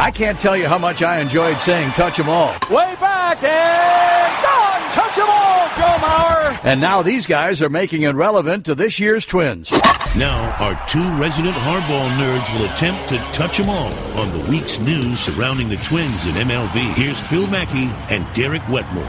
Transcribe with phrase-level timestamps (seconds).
[0.00, 2.54] I can't tell you how much I enjoyed saying touch 'em all.
[2.70, 4.92] Way back and gone.
[4.92, 6.60] Touch 'em all, Joe Mauer.
[6.64, 9.70] And now these guys are making it relevant to this year's Twins.
[10.16, 14.78] Now, our two resident hardball nerds will attempt to touch them all on the week's
[14.78, 16.80] news surrounding the Twins in MLB.
[16.94, 19.04] Here's Phil Mackey and Derek Wetmore.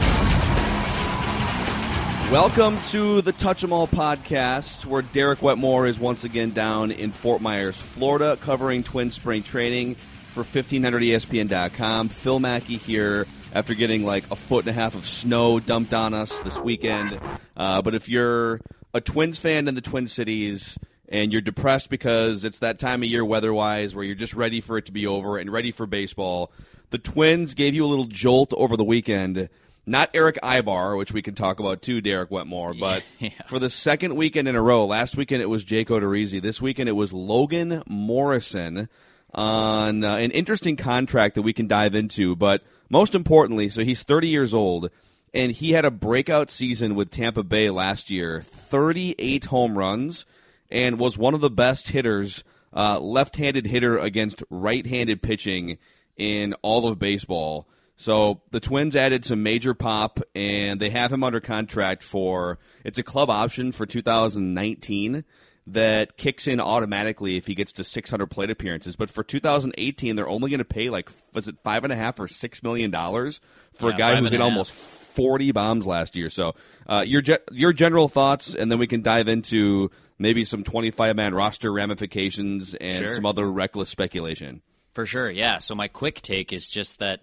[2.30, 7.12] Welcome to the Touch 'em All podcast, where Derek Wetmore is once again down in
[7.12, 9.96] Fort Myers, Florida, covering Twin Spring Training
[10.32, 12.08] for 1500ESPN.com.
[12.08, 16.14] Phil Mackey here after getting like a foot and a half of snow dumped on
[16.14, 17.20] us this weekend.
[17.56, 18.60] Uh, but if you're
[18.94, 23.08] a Twins fan in the Twin Cities and you're depressed because it's that time of
[23.08, 26.50] year weather-wise where you're just ready for it to be over and ready for baseball,
[26.90, 29.48] the Twins gave you a little jolt over the weekend
[29.84, 33.30] not Erick Aybar, which we can talk about too, Derek Wetmore, but Yeah.
[33.48, 34.86] for the second weekend in a row.
[34.86, 36.40] Last weekend it was Jake Odorizzi.
[36.40, 38.88] This weekend it was Logan Morrison
[39.34, 42.36] on uh, an interesting contract that we can dive into.
[42.36, 44.90] But most importantly, so he's 30 years old,
[45.32, 50.26] and he had a breakout season with Tampa Bay last year 38 home runs,
[50.70, 52.44] and was one of the best hitters,
[52.74, 55.78] uh, left handed hitter against right handed pitching
[56.16, 57.68] in all of baseball.
[57.96, 62.98] So the Twins added some major pop, and they have him under contract for it's
[62.98, 65.24] a club option for 2019
[65.66, 68.96] that kicks in automatically if he gets to 600 plate appearances.
[68.96, 72.18] But for 2018, they're only going to pay like was it five and a half
[72.18, 73.40] or six million dollars
[73.72, 76.30] for Yeah, a guy who hit almost 40 bombs last year.
[76.30, 76.54] So
[76.88, 81.14] uh, your ge- your general thoughts, and then we can dive into maybe some 25
[81.16, 83.10] man roster ramifications and Sure.
[83.10, 84.62] some other reckless speculation.
[84.94, 85.58] For sure, yeah.
[85.58, 87.20] So my quick take is just that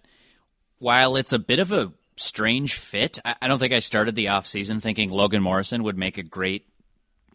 [0.80, 4.26] while it's a bit of a strange fit, I, I don't think I started the
[4.28, 6.66] offseason thinking Logan Morrison would make a great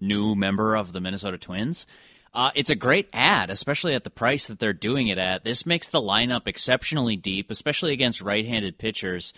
[0.00, 1.87] new member of the Minnesota Twins.
[2.33, 5.45] Uh, it's a great ad, especially at the price that they're doing it at.
[5.45, 9.33] This makes the lineup exceptionally deep, especially against right-handed pitchers.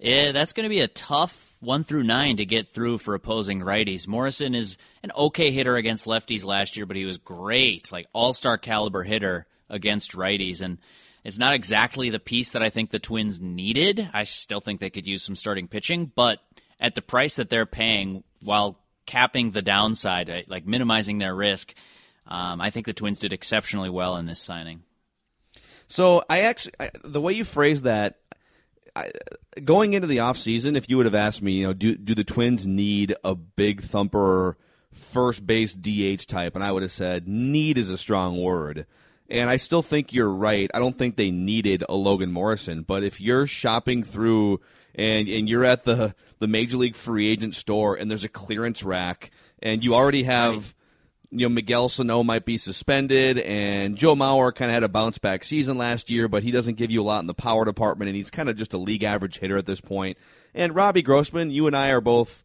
[0.00, 3.60] Eh, that's going to be a tough one through nine to get through for opposing
[3.60, 4.08] righties.
[4.08, 8.58] Morrison is an okay hitter against lefties last year, but he was great, like all-star
[8.58, 10.78] caliber hitter against righties, and
[11.22, 14.08] it's not exactly the piece that I think the Twins needed.
[14.12, 16.40] I still think they could use some starting pitching, but
[16.80, 18.79] at the price that they're paying, while
[19.10, 21.74] capping the downside, eh, like minimizing their risk,
[22.28, 24.84] um, I think the Twins did exceptionally well in this signing.
[25.88, 28.20] So I actually, I, the way you phrased that,
[28.94, 29.10] I,
[29.64, 32.22] going into the offseason, if you would have asked me, you know, do do the
[32.22, 34.56] Twins need a big thumper
[34.92, 38.86] first base DH type, and I would have said need is a strong word.
[39.28, 40.70] And I still think you're right.
[40.72, 44.60] I don't think they needed a Logan Morrison, but if you're shopping through
[45.00, 48.82] and and you're at the the major league free agent store and there's a clearance
[48.82, 49.30] rack
[49.62, 50.74] and you already have
[51.30, 55.18] you know Miguel Sano might be suspended, and Joe Mauer kind of had a bounce
[55.18, 58.08] back season last year, but he doesn't give you a lot in the power department,
[58.08, 60.18] and he's kind of just a league average hitter at this point.
[60.54, 62.42] And Robbie Grossman, you and I are both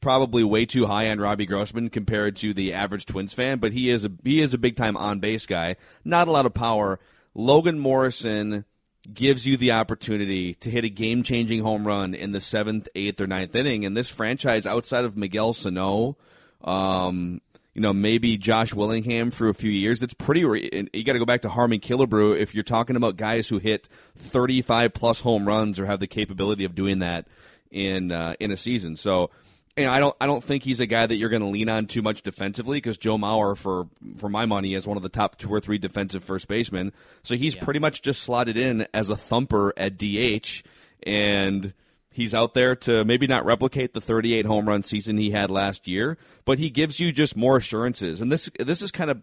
[0.00, 3.90] probably way too high on Robbie Grossman compared to the average Twins fan, but he
[3.90, 5.76] is a he is a big time on base guy.
[6.04, 7.00] Not a lot of power.
[7.34, 8.64] Logan Morrison
[9.12, 13.20] gives you the opportunity to hit a game changing home run in the seventh, eighth,
[13.20, 13.84] or ninth inning.
[13.84, 16.16] And this franchise, outside of Miguel Sano,
[16.62, 17.40] um,
[17.74, 20.00] you know, maybe Josh Willingham for a few years.
[20.00, 20.44] That's pretty.
[20.44, 23.58] Re- you got to go back to Harmon Killebrew if you're talking about guys who
[23.58, 27.26] hit 35 plus home runs or have the capability of doing that
[27.70, 28.96] in uh, in a season.
[28.96, 29.30] So,
[29.76, 31.68] you know, I don't I don't think he's a guy that you're going to lean
[31.68, 35.08] on too much defensively because Joe Mauer, for for my money, is one of the
[35.08, 36.92] top two or three defensive first basemen.
[37.22, 40.62] So he's pretty much just slotted in as a thumper at DH
[41.04, 41.72] and
[42.12, 45.86] he's out there to maybe not replicate the 38 home run season he had last
[45.86, 48.20] year, but he gives you just more assurances.
[48.20, 49.22] And this this is kind of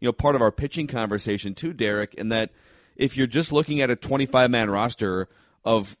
[0.00, 2.50] you know part of our pitching conversation too, Derek, in that
[2.96, 5.28] if you're just looking at a 25 man roster
[5.64, 5.96] of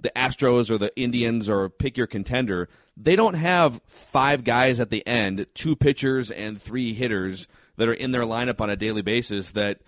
[0.00, 4.90] the Astros or the Indians or pick your contender, they don't have five guys at
[4.90, 9.02] the end, two pitchers and three hitters that are in their lineup on a daily
[9.02, 9.80] basis that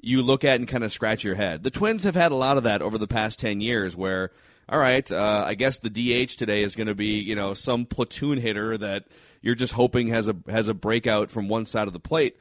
[0.00, 1.62] you look at and kind of scratch your head.
[1.62, 4.32] The Twins have had a lot of that over the past 10 years where
[4.70, 7.86] all right, uh, I guess the DH today is going to be, you know, some
[7.86, 9.06] platoon hitter that
[9.40, 12.36] you're just hoping has a has a breakout from one side of the plate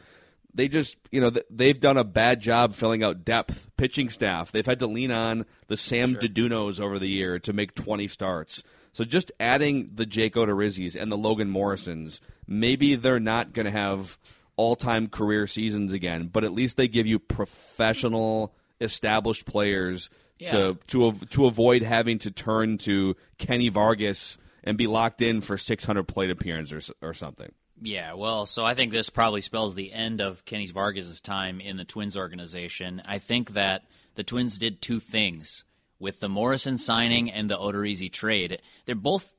[0.57, 4.51] they just you know they've done a bad job filling out depth pitching staff.
[4.51, 8.63] They've had to lean on the Sam Dedunos over the year to make 20 starts.
[8.97, 13.71] So just adding the Jake Odorizzi's and the Logan Morrisons, maybe they're not going to
[13.71, 14.17] have
[14.55, 20.09] all-time career seasons again, but at least they give you professional, established players
[20.47, 25.59] to to to avoid having to turn to Kennys Vargas and be locked in for
[25.59, 27.51] 600 plate appearances or, or something.
[27.79, 31.77] Yeah, well, so I think this probably spells the end of Kennys Vargas' time in
[31.77, 33.03] the Twins organization.
[33.05, 33.83] I think that
[34.15, 35.65] the Twins did two things
[35.99, 38.61] with the Morrison signing and the Odorizzi trade.
[38.85, 39.35] They're both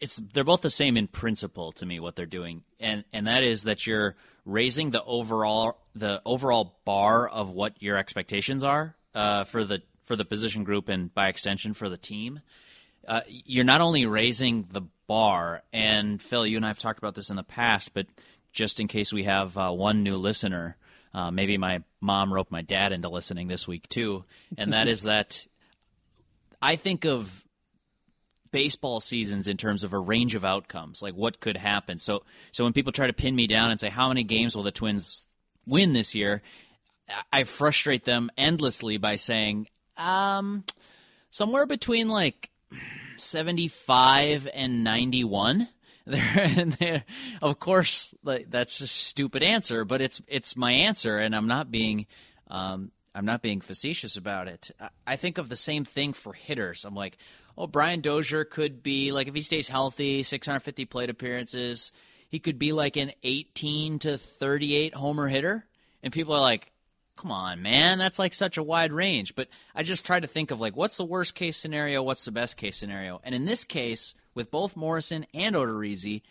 [0.00, 3.42] it's they're both the same in principle to me what they're doing, and and that
[3.42, 9.44] is that you're raising the overall the overall bar of what your expectations are uh,
[9.44, 12.40] for the for the position group and by extension for the team.
[13.06, 17.14] Uh, you're not only raising the bar, and Phil, you and I have talked about
[17.14, 18.06] this in the past, but
[18.52, 20.76] just in case we have uh, one new listener,
[21.12, 24.24] uh, maybe my mom roped my dad into listening this week too,
[24.56, 25.44] and that is that
[26.62, 27.44] I think of
[28.52, 31.98] baseball seasons in terms of a range of outcomes, like what could happen.
[31.98, 32.22] So,
[32.52, 34.70] so when people try to pin me down and say how many games will the
[34.70, 35.28] Twins
[35.66, 36.42] win this year,
[37.32, 40.64] I frustrate them endlessly by saying um,
[41.30, 42.50] somewhere between like
[43.16, 45.68] seventy-five and ninety-one.
[46.04, 47.04] There, there,
[47.40, 51.70] of course, like, that's a stupid answer, but it's it's my answer, and I'm not
[51.70, 52.06] being
[52.48, 54.70] um, I'm not being facetious about it.
[55.06, 56.84] I think of the same thing for hitters.
[56.84, 57.18] I'm like,
[57.58, 61.92] oh, Brian Dozier could be like if he stays healthy, 650 plate appearances,
[62.28, 65.66] he could be like an 18 to 38 homer hitter.
[66.02, 66.72] And people are like,
[67.16, 69.34] come on, man, that's like such a wide range.
[69.34, 72.32] But I just try to think of like what's the worst case scenario, what's the
[72.32, 73.20] best case scenario.
[73.22, 76.22] And in this case, with both Morrison and Odorizzi,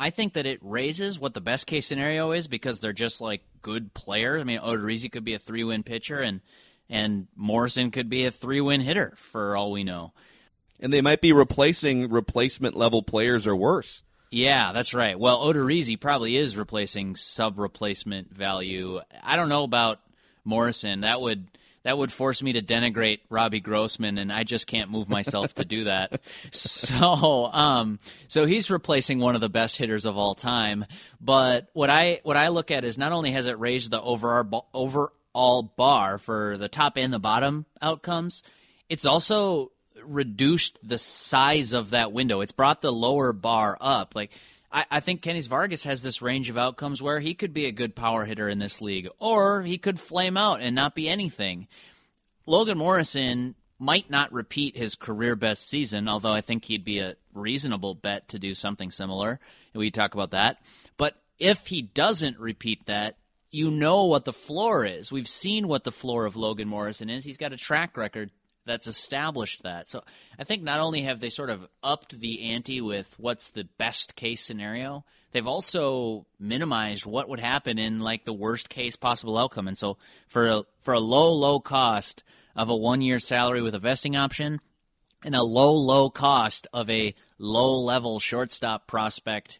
[0.00, 3.42] I think that it raises what the best case scenario is because they're just like
[3.62, 4.40] good players.
[4.40, 6.40] I mean, Odorizzi could be a three win pitcher and
[6.90, 10.12] and Morrison could be a three win hitter for all we know.
[10.80, 14.02] And they might be replacing replacement level players or worse.
[14.30, 15.18] Yeah, that's right.
[15.18, 19.00] Well, Odorizzi probably is replacing sub replacement value.
[19.22, 20.00] I don't know about
[20.44, 21.00] Morrison.
[21.00, 21.48] That would
[21.82, 25.64] that would force me to denigrate Robbie Grossman, and I just can't move myself to
[25.64, 26.20] do that.
[26.50, 30.86] So, um, so he's replacing one of the best hitters of all time.
[31.20, 34.68] But what I what I look at is not only has it raised the overall
[34.72, 38.42] overall bar for the top and the bottom outcomes,
[38.88, 39.72] it's also
[40.02, 42.40] reduced the size of that window.
[42.40, 44.14] It's brought the lower bar up.
[44.14, 44.32] Like
[44.70, 47.72] I, I think Kennys Vargas has this range of outcomes where he could be a
[47.72, 51.68] good power hitter in this league, or he could flame out and not be anything.
[52.46, 57.16] Logan Morrison might not repeat his career best season, although I think he'd be a
[57.32, 59.38] reasonable bet to do something similar.
[59.74, 60.60] We talk about that.
[60.96, 63.16] But if he doesn't repeat that,
[63.50, 65.12] you know what the floor is.
[65.12, 67.24] We've seen what the floor of Logan Morrison is.
[67.24, 68.30] He's got a track record
[68.68, 69.88] that's established that.
[69.88, 70.04] So
[70.38, 74.14] I think not only have they sort of upped the ante with what's the best
[74.14, 79.66] case scenario, they've also minimized what would happen in like the worst case possible outcome.
[79.66, 79.96] And so
[80.28, 82.22] for a, for a low low cost
[82.54, 84.60] of a one year salary with a vesting option
[85.24, 89.58] and a low low cost of a low level shortstop prospect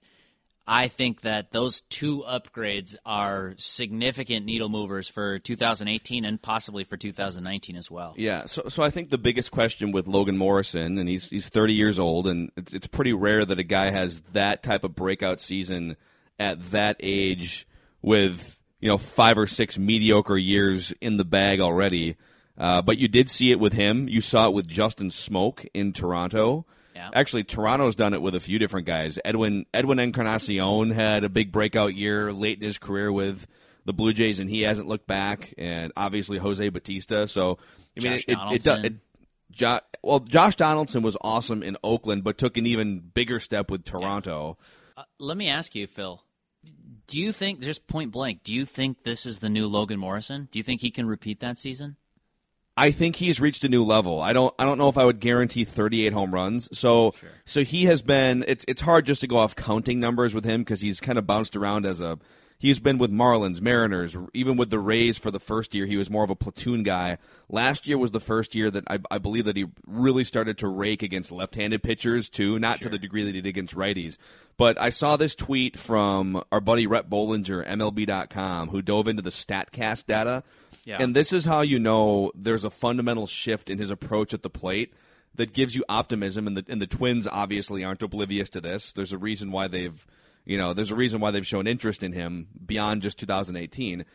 [0.70, 6.98] I think that those two upgrades are significant needle movers for 2018 and possibly for
[6.98, 8.12] 2019 as well.
[8.18, 11.72] Yeah, so so I think the biggest question with Logan Morrison, and he's he's 30
[11.72, 15.40] years old, and it's it's pretty rare that a guy has that type of breakout
[15.40, 15.96] season
[16.38, 17.66] at that age
[18.02, 22.16] with you know five or six mediocre years in the bag already.
[22.58, 24.06] Uh, but you did see it with him.
[24.06, 26.66] You saw it with Justin Smoak in Toronto.
[26.98, 27.10] Yeah.
[27.14, 29.20] Actually, Toronto's done it with a few different guys.
[29.24, 33.46] Edwin Edwin Encarnacion had a big breakout year late in his career with
[33.84, 35.54] the Blue Jays, and he hasn't looked back.
[35.56, 37.28] And obviously, Jose Bautista.
[37.28, 37.58] So,
[37.96, 38.94] I mean, Josh it, it, it, it
[39.52, 43.84] jo- well, Josh Donaldson was awesome in Oakland, but took an even bigger step with
[43.84, 44.58] Toronto.
[44.96, 46.20] Uh, let me ask you, Phil.
[47.06, 50.48] Do you think, just point blank, do you think this is the new Logan Morrison?
[50.50, 51.96] Do you think he can repeat that season?
[52.78, 54.20] I think he's reached a new level.
[54.20, 56.68] I don't I don't know if I would guarantee 38 home runs.
[56.78, 57.30] So Sure.
[57.44, 60.60] so he has been it's it's hard just to go off counting numbers with him
[60.62, 62.18] because he's kind of bounced around as a
[62.58, 66.10] he's been with Marlins, Mariners, even with the Rays for the first year he was
[66.10, 67.18] more of a platoon guy.
[67.48, 70.68] Last year was the first year that I, I believe that he really started to
[70.68, 74.18] rake against left-handed pitchers too, not to the degree that he did against righties.
[74.58, 79.30] But I saw this tweet from our buddy Rhett Bollinger, MLB.com, who dove into the
[79.30, 80.42] Statcast data.
[80.84, 80.98] Yeah.
[81.00, 84.50] And this is how you know there's a fundamental shift in his approach at the
[84.50, 84.92] plate
[85.34, 86.46] that gives you optimism.
[86.46, 88.92] And the and the Twins obviously aren't oblivious to this.
[88.92, 90.04] There's a reason why they've,
[90.48, 94.06] you know, there's a reason why they've shown interest in him beyond just 2018.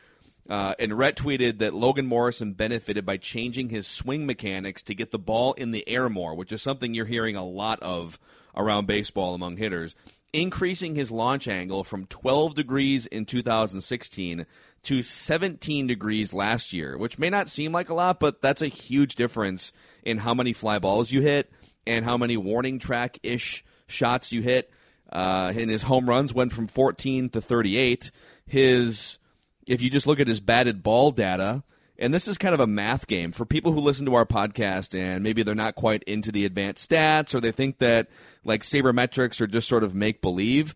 [0.50, 5.12] Uh, and Rhett tweeted that Logan Morrison benefited by changing his swing mechanics to get
[5.12, 8.18] the ball in the air more, which is something you're hearing a lot of
[8.58, 9.96] around baseball among hitters.
[10.34, 14.48] Increasing his launch angle from 12 degrees in 2016
[14.82, 18.68] to 17 degrees last year, which may not seem like a lot, but that's a
[18.68, 19.72] huge difference
[20.04, 21.52] in how many fly balls you hit
[21.86, 24.72] and how many warning track ish shots you hit.
[25.12, 28.12] Uh, and his home runs went from 14 to 38.
[28.48, 29.20] His,
[29.68, 31.64] if you just look at his batted ball data,
[32.00, 35.00] And this is kind of a math game for people who listen to our podcast
[35.00, 38.10] and maybe they're not quite into the advanced stats or they think that
[38.44, 40.76] like sabermetrics are just sort of make believe.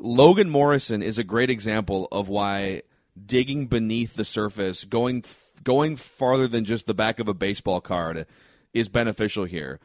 [0.00, 2.82] Logan Morrison is a great example of why
[3.24, 5.24] digging beneath the surface, going
[5.62, 8.26] going farther than just the back of a baseball card,
[8.72, 9.80] is beneficial here.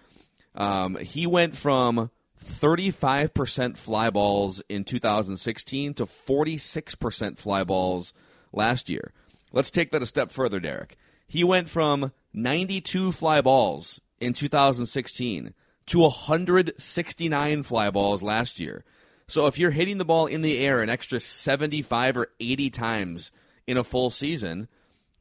[0.55, 2.11] Um, he went from
[2.43, 8.13] 35% fly balls in 2016 to 46% fly balls
[8.51, 9.13] last year.
[9.53, 10.97] Let's take that a step further, Derek.
[11.27, 15.53] He went from 92 fly balls in 2016
[15.87, 18.83] to 169 fly balls last year.
[19.27, 23.31] So if you're hitting the ball in the air an extra 75 or 80 times
[23.65, 24.67] in a full season,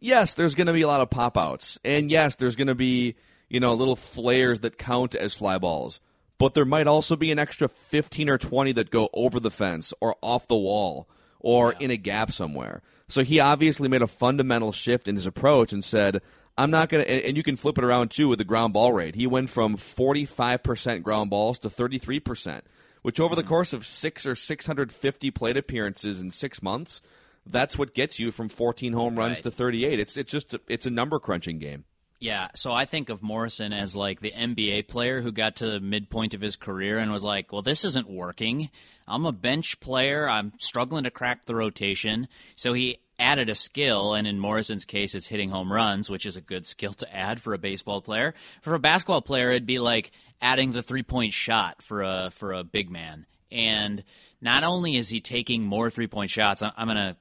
[0.01, 1.79] yes, there's going to be a lot of pop outs.
[1.85, 3.15] And yes, there's going to be,
[3.49, 6.01] you know, little flares that count as fly balls.
[6.41, 9.93] But there might also be an extra 15 or 20 that go over the fence
[10.01, 11.07] or off the wall
[11.39, 11.85] or yeah.
[11.85, 12.81] in a gap somewhere.
[13.09, 16.23] So he obviously made a fundamental shift in his approach and said,
[16.57, 18.91] I'm not going to, and you can flip it around too with the ground ball
[18.95, 19.17] rate.
[19.17, 22.63] He went from 45% ground balls to 33%,
[23.03, 23.49] which over the hmm.
[23.49, 27.03] course of six or 650 plate appearances in six months,
[27.45, 29.43] that's what gets you from 14 home runs right.
[29.43, 30.01] to 38.
[30.01, 31.85] It's, it's just, a, it's a number crunching game.
[32.21, 35.81] Yeah, so I think of Morrison as like the NBA player who got to the
[35.81, 38.69] midpoint of his career and was like, well, this isn't working.
[39.09, 40.29] I'm a bench player.
[40.29, 42.29] I'm struggling to crack the rotation.
[42.57, 46.37] So he added a skill, and in Morrison's case, it's hitting home runs, which is
[46.37, 48.35] a good skill to add for a baseball player.
[48.61, 50.11] For a basketball player, it'd be like
[50.43, 53.25] adding the three point shot for a for a big man.
[53.51, 54.05] And
[54.43, 57.17] not only is he taking more three point shots, I'm, I'm going to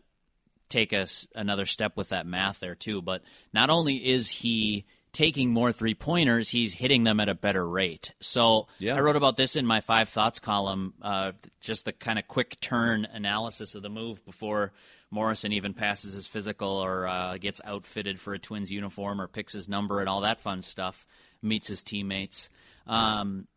[0.69, 3.01] take us another step with that math there too.
[3.01, 3.23] But
[3.53, 8.11] not only is he taking more three pointers, he's hitting them at a better rate.
[8.19, 8.95] So yeah.
[8.95, 12.59] I wrote about this in my five thoughts column, uh, just the kind of quick
[12.61, 14.71] turn analysis of the move before
[15.11, 19.53] Morrison even passes his physical or uh, gets outfitted for a Twins uniform or picks
[19.53, 21.05] his number and all that fun stuff,
[21.41, 22.49] meets his teammates.
[22.85, 23.47] Um,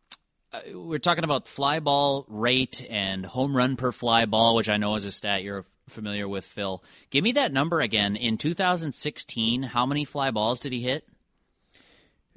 [0.52, 4.78] uh, we're talking about fly ball rate and home run per fly ball, which I
[4.78, 6.82] know is a stat you're familiar with, Phil.
[7.10, 8.16] Give me that number again.
[8.16, 11.06] In 2016, how many fly balls did he hit?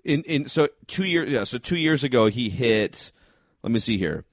[0.04, 3.12] In in so two years yeah so two years ago he hit.
[3.64, 4.24] Let me see here.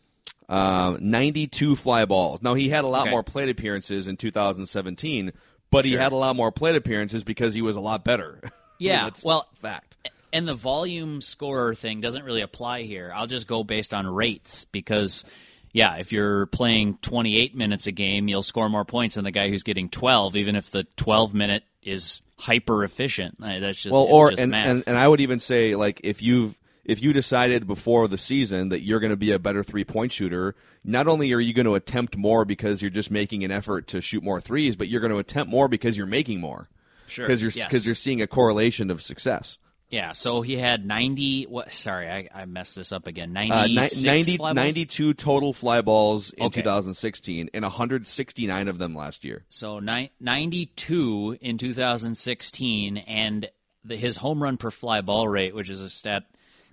[0.48, 2.42] Um, 92 fly balls.
[2.42, 3.10] Now he had a lot okay.
[3.10, 5.32] more plate appearances in 2017,
[5.70, 8.40] but he had a lot more plate appearances because he was a lot better.
[8.78, 9.96] Yeah, well, fact.
[10.32, 13.12] And the volume scorer thing doesn't really apply here.
[13.14, 15.24] I'll just go based on rates because
[15.72, 19.48] yeah, if you're playing 28 minutes a game, you'll score more points than the guy
[19.48, 23.36] who's getting 12, even if the 12 minute is hyper efficient.
[23.40, 26.58] That's just well, or just and, and and I would even say like if you've
[26.84, 30.12] if you decided before the season that you're going to be a better three point
[30.12, 33.86] shooter, not only are you going to attempt more because you're just making an effort
[33.88, 36.68] to shoot more threes, but you're going to attempt more because you're making more.
[37.06, 37.26] Sure.
[37.26, 37.86] Because you're because yes.
[37.86, 39.58] you're seeing a correlation of success.
[39.92, 41.44] Yeah, so he had 90.
[41.44, 41.70] What?
[41.70, 43.34] Sorry, I, I messed this up again.
[43.34, 46.62] 96 uh, 90, fly 92 total fly balls in okay.
[46.62, 49.44] 2016, and 169 of them last year.
[49.50, 53.50] So ni- 92 in 2016, and
[53.84, 56.24] the, his home run per fly ball rate, which is a stat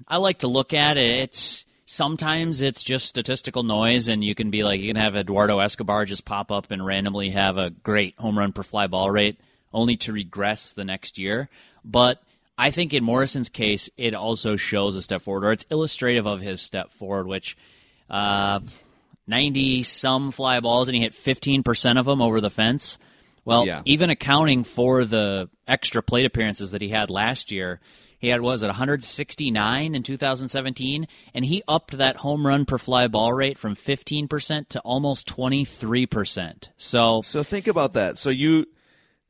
[0.08, 0.96] I like to look at.
[0.96, 5.60] It's sometimes it's just statistical noise, and you can be like, you can have Eduardo
[5.60, 9.42] Escobar just pop up and randomly have a great home run per fly ball rate,
[9.74, 11.50] only to regress the next year,
[11.84, 12.24] but
[12.60, 16.42] I think in Morrison's case, it also shows a step forward, or it's illustrative of
[16.42, 17.56] his step forward, which
[18.10, 18.60] uh,
[19.28, 23.00] 90 some fly balls, and he hit 15% of them over the fence.
[23.46, 23.82] Well, yeah.
[23.86, 27.80] even accounting for the extra plate appearances that he had last year,
[28.20, 33.08] he had was it 169 in 2017, and he upped that home run per fly
[33.08, 36.68] ball rate from 15% to almost 23%.
[36.76, 38.18] So, so think about that.
[38.18, 38.66] So you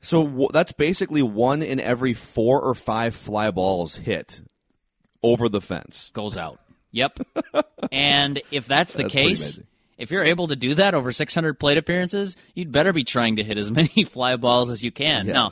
[0.02, 4.42] so w- that's basically one in every four or five fly balls hit
[5.24, 6.60] over the fence goes out.
[6.92, 7.20] Yep.
[7.92, 9.60] and if that's the that's case,
[9.98, 13.44] if you're able to do that over 600 plate appearances, you'd better be trying to
[13.44, 15.28] hit as many fly balls as you can.
[15.28, 15.34] Yes.
[15.34, 15.50] Now,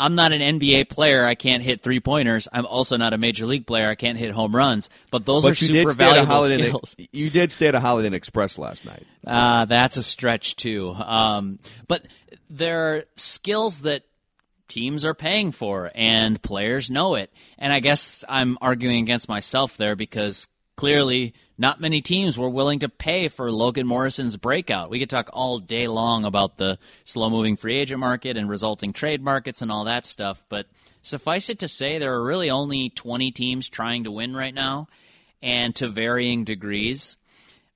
[0.00, 1.26] I'm not an NBA player.
[1.26, 2.48] I can't hit three pointers.
[2.50, 3.90] I'm also not a major league player.
[3.90, 4.88] I can't hit home runs.
[5.10, 6.96] But those but are super valuable skills.
[7.12, 9.06] You did stay at a Holiday Inn Express last night.
[9.26, 10.94] Uh, that's a stretch too.
[10.94, 12.06] Um, but
[12.48, 14.04] there are skills that
[14.68, 17.30] teams are paying for and players know it.
[17.58, 22.78] And I guess I'm arguing against myself there because clearly not many teams were willing
[22.78, 24.88] to pay for Logan Morrison's breakout.
[24.88, 28.94] We could talk all day long about the slow moving free agent market and resulting
[28.94, 30.64] trade markets and all that stuff, but
[31.02, 34.88] suffice it to say there are really only 20 teams trying to win right now
[35.42, 37.18] and to varying degrees.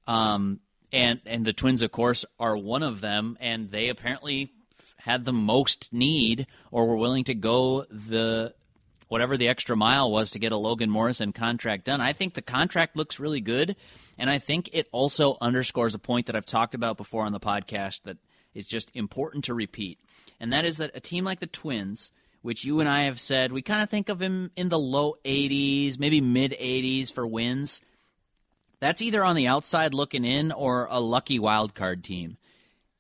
[0.07, 0.61] Um,
[0.91, 4.51] and and the Twins, of course, are one of them, and they apparently
[4.97, 8.55] had the most need or were willing to go the
[9.15, 12.01] whatever the extra mile was to get a Logan Morrison contract done.
[12.01, 13.77] I think the contract looks really good,
[14.19, 17.39] and I think it also underscores a point that I've talked about before on the
[17.39, 18.17] podcast that
[18.55, 20.01] is just important to repeat.
[20.41, 22.11] And that is that a team like the Twins,
[22.43, 25.15] which you and I have said we kind of think of him in the low
[25.25, 27.83] 80s, maybe mid 80s for wins.
[28.81, 32.37] That's either on the outside looking in or a lucky wild card team.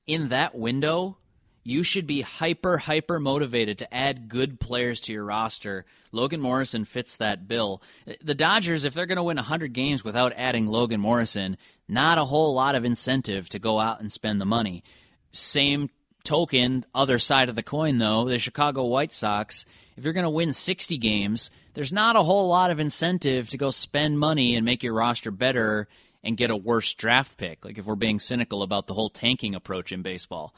[0.06, 1.16] In that window,
[1.64, 5.86] you should be hyper, hyper motivated to add good players to your roster.
[6.12, 7.82] Logan Morrison fits that bill.
[8.22, 11.56] The Dodgers, if they're going to win 100 games without adding Logan Morrison,
[11.88, 14.84] not a whole lot of incentive to go out and spend the money.
[15.32, 15.88] Same
[16.22, 19.64] token, other side of the coin, though, the Chicago White Sox,
[19.96, 23.58] if you're going to win 60 games, there's not a whole lot of incentive to
[23.58, 25.88] go spend money and make your roster better
[26.22, 27.64] and get a worse draft pick.
[27.64, 30.54] Like if we're being cynical about the whole tanking approach in baseball.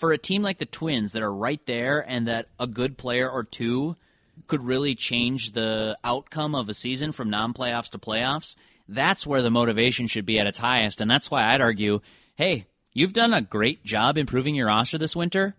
[0.00, 3.28] For a team like the Twins that are right there and that a good player
[3.28, 3.96] or two
[4.46, 8.56] could really change the outcome of a season from non playoffs to playoffs,
[8.88, 11.02] that's where the motivation should be at its highest.
[11.02, 12.00] And that's why I'd argue
[12.36, 12.64] hey,
[12.94, 15.54] you've done a great job improving your roster this winter.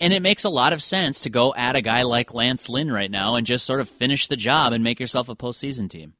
[0.00, 2.92] And it makes a lot of sense to go at a guy like Lance Lynn
[2.92, 6.14] right now and just sort of finish the job and make yourself a postseason team.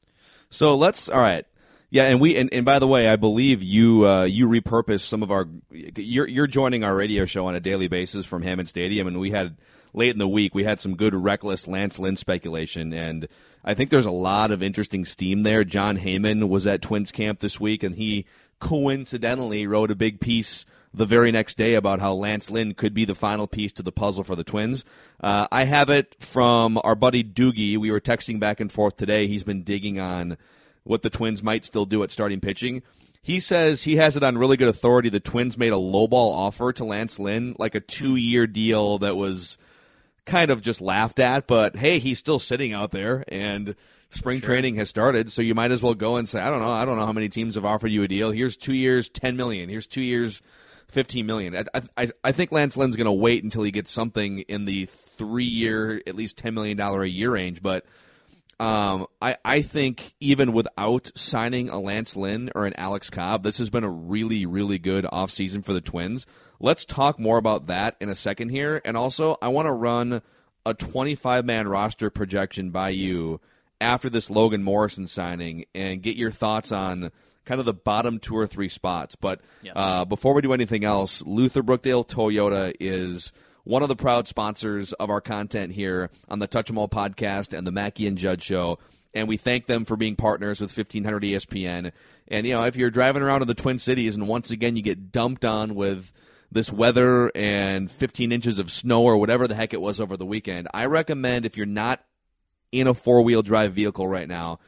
[0.51, 1.47] So let's all right.
[1.91, 5.23] Yeah, and we and, and by the way, I believe you uh, you repurposed some
[5.23, 5.49] of our.
[5.71, 9.31] You're you're joining our radio show on a daily basis from Hammond Stadium, and we
[9.31, 9.57] had
[9.93, 13.29] late in the week we had some good reckless Lance Lynn speculation, and
[13.65, 15.65] I think there's a lot of interesting steam there.
[15.65, 18.27] Jon Heyman was at Twins camp this week, and he
[18.59, 23.05] coincidentally wrote a big piece the very next day about how Lance Lynn could be
[23.05, 24.85] the final piece to the puzzle for the Twins.
[25.21, 27.77] Uh, I have it from our buddy Doogie.
[27.77, 29.27] We were texting back and forth today.
[29.27, 30.37] He's been digging on
[30.85, 32.83] what the Twins might still do at starting pitching.
[33.21, 35.09] He says he has it on really good authority.
[35.09, 39.17] The Twins made a lowball offer to Lance Lynn, like a two year deal that
[39.17, 39.57] was
[40.27, 41.47] kind of just laughed at.
[41.47, 43.75] But hey, he's still sitting out there, and
[44.11, 44.49] spring sure.
[44.49, 46.85] training has started, so you might as well go and say, I don't know, I
[46.85, 48.31] don't know how many teams have offered you a deal.
[48.31, 49.71] Here's two years, ten million.
[49.71, 50.43] Here's two years,
[50.87, 51.57] fifteen million.
[51.57, 54.85] I I, I think Lance Lynn's going to wait until he gets something in the
[54.85, 57.87] three year, at least ten million dollar a year range, but.
[58.65, 63.59] Um, I, I think even without signing a Lance Lynn or an Alex Cobb, this
[63.59, 66.27] has been a really, really good offseason for the Twins.
[66.61, 68.81] Let's talk more about that in a second here.
[68.85, 70.23] And also, I want to run
[70.65, 73.41] a 25 man roster projection by you
[73.83, 77.13] after this Logan Morrison signing and get your thoughts on
[77.45, 79.15] kind of the bottom two or three spots.
[79.15, 79.75] But yes.
[79.77, 83.31] uh, before we do anything else, Luther Brookdale Toyota is
[83.65, 87.57] one of the proud sponsors of our content here on the Touch 'em All podcast
[87.57, 88.79] and the Mackey and Judd show.
[89.15, 91.93] And we thank them for being partners with 1500 ESPN.
[92.29, 94.83] And, you know, if you're driving around in the Twin Cities and once again you
[94.83, 96.13] get dumped on with
[96.51, 100.27] this weather and 15 inches of snow or whatever the heck it was over the
[100.27, 102.05] weekend, I recommend if you're not
[102.73, 104.59] in a four wheel drive vehicle right now,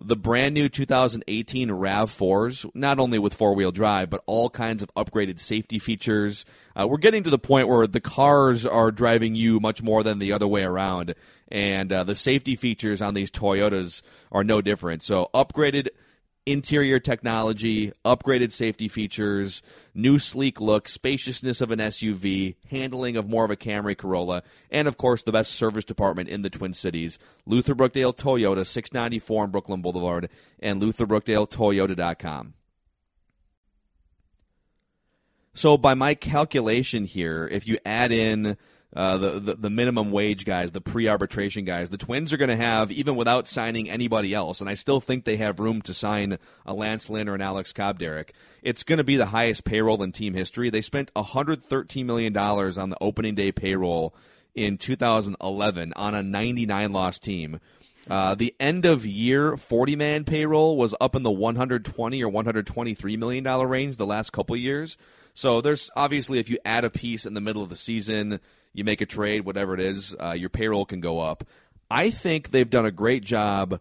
[0.00, 4.92] the brand new 2018 RAV4s, not only with four wheel drive, but all kinds of
[4.94, 6.44] upgraded safety features.
[6.78, 10.18] Uh, we're getting to the point where the cars are driving you much more than
[10.18, 11.14] the other way around.
[11.48, 15.02] And uh, the safety features on these Toyotas are no different.
[15.02, 15.88] So, upgraded
[16.46, 19.62] interior technology, upgraded safety features,
[19.94, 24.86] new sleek look, spaciousness of an SUV, handling of more of a Camry Corolla, and
[24.86, 27.18] of course the best service department in the Twin Cities.
[27.44, 30.30] Luther Brookdale Toyota, 694 on Brooklyn Boulevard,
[30.60, 32.54] and LutherBrookdaleToyota.com.
[35.52, 38.56] So by my calculation here, if you add in
[38.94, 41.90] uh, the, the, the minimum wage guys, the pre arbitration guys.
[41.90, 45.24] The Twins are going to have even without signing anybody else, and I still think
[45.24, 47.98] they have room to sign a Lance Lynn or an Alex Cobb.
[47.98, 50.70] Derek, it's going to be the highest payroll in team history.
[50.70, 54.14] They spent 113 million dollars on the opening day payroll
[54.54, 57.60] in 2011 on a 99 loss team.
[58.08, 63.16] Uh, the end of year 40 man payroll was up in the 120 or 123
[63.16, 64.96] million dollar range the last couple years.
[65.34, 68.40] So there's obviously if you add a piece in the middle of the season,
[68.72, 71.44] you make a trade, whatever it is, uh, your payroll can go up.
[71.90, 73.80] I think they've done a great job,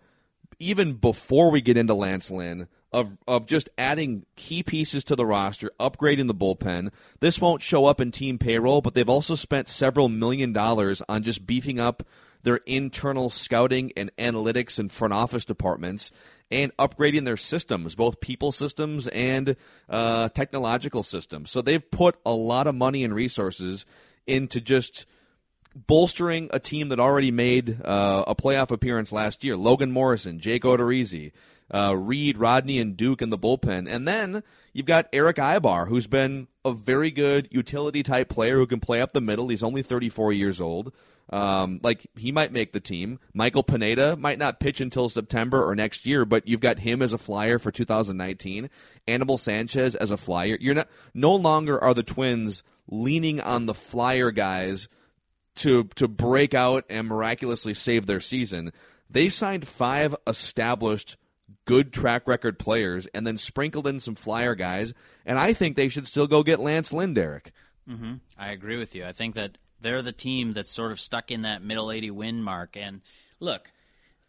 [0.59, 5.25] even before we get into Lance Lynn, of of just adding key pieces to the
[5.25, 6.91] roster, upgrading the bullpen.
[7.19, 11.23] This won't show up in team payroll, but they've also spent several million dollars on
[11.23, 12.03] just beefing up
[12.45, 16.11] their internal scouting and analytics and front office departments
[16.51, 19.55] and upgrading their systems, both people systems and
[19.89, 21.49] uh, technological systems.
[21.49, 23.85] So they've put a lot of money and resources
[24.27, 25.05] into just
[25.75, 29.57] bolstering a team that already made uh, a playoff appearance last year.
[29.57, 31.31] Logan Morrison, Jake Odorizzi,
[31.73, 33.89] uh, Reed, Rodney, and Duke in the bullpen.
[33.89, 38.67] And then you've got Erick Aybar, who's been a very good utility type player who
[38.67, 39.49] can play up the middle.
[39.49, 40.93] He's only 34 years old.
[41.29, 43.19] Um, like he might make the team.
[43.33, 47.13] Michael Pineda might not pitch until September or next year, but you've got him as
[47.13, 48.69] a flyer for 2019.
[49.07, 50.57] Anibal Sanchez as a flyer.
[50.59, 50.89] You're not.
[51.13, 54.87] No longer are the Twins leaning on the flyer guys
[55.55, 58.71] to to break out and miraculously save their season.
[59.09, 61.17] They signed five established
[61.65, 64.93] good track record players and then sprinkled in some flyer guys.
[65.25, 67.51] And I think they should still go get Lance Lynn, Derek.
[67.89, 68.15] Mm-hmm.
[68.37, 69.05] I agree with you.
[69.05, 72.41] I think that they're the team that's sort of stuck in that middle 80 win
[72.41, 72.75] mark.
[72.75, 73.01] And
[73.39, 73.69] look,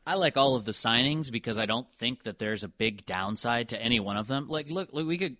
[0.06, 3.70] I like all of the signings because I don't think that there's a big downside
[3.70, 4.48] to any one of them.
[4.48, 5.38] Like, look, look we could.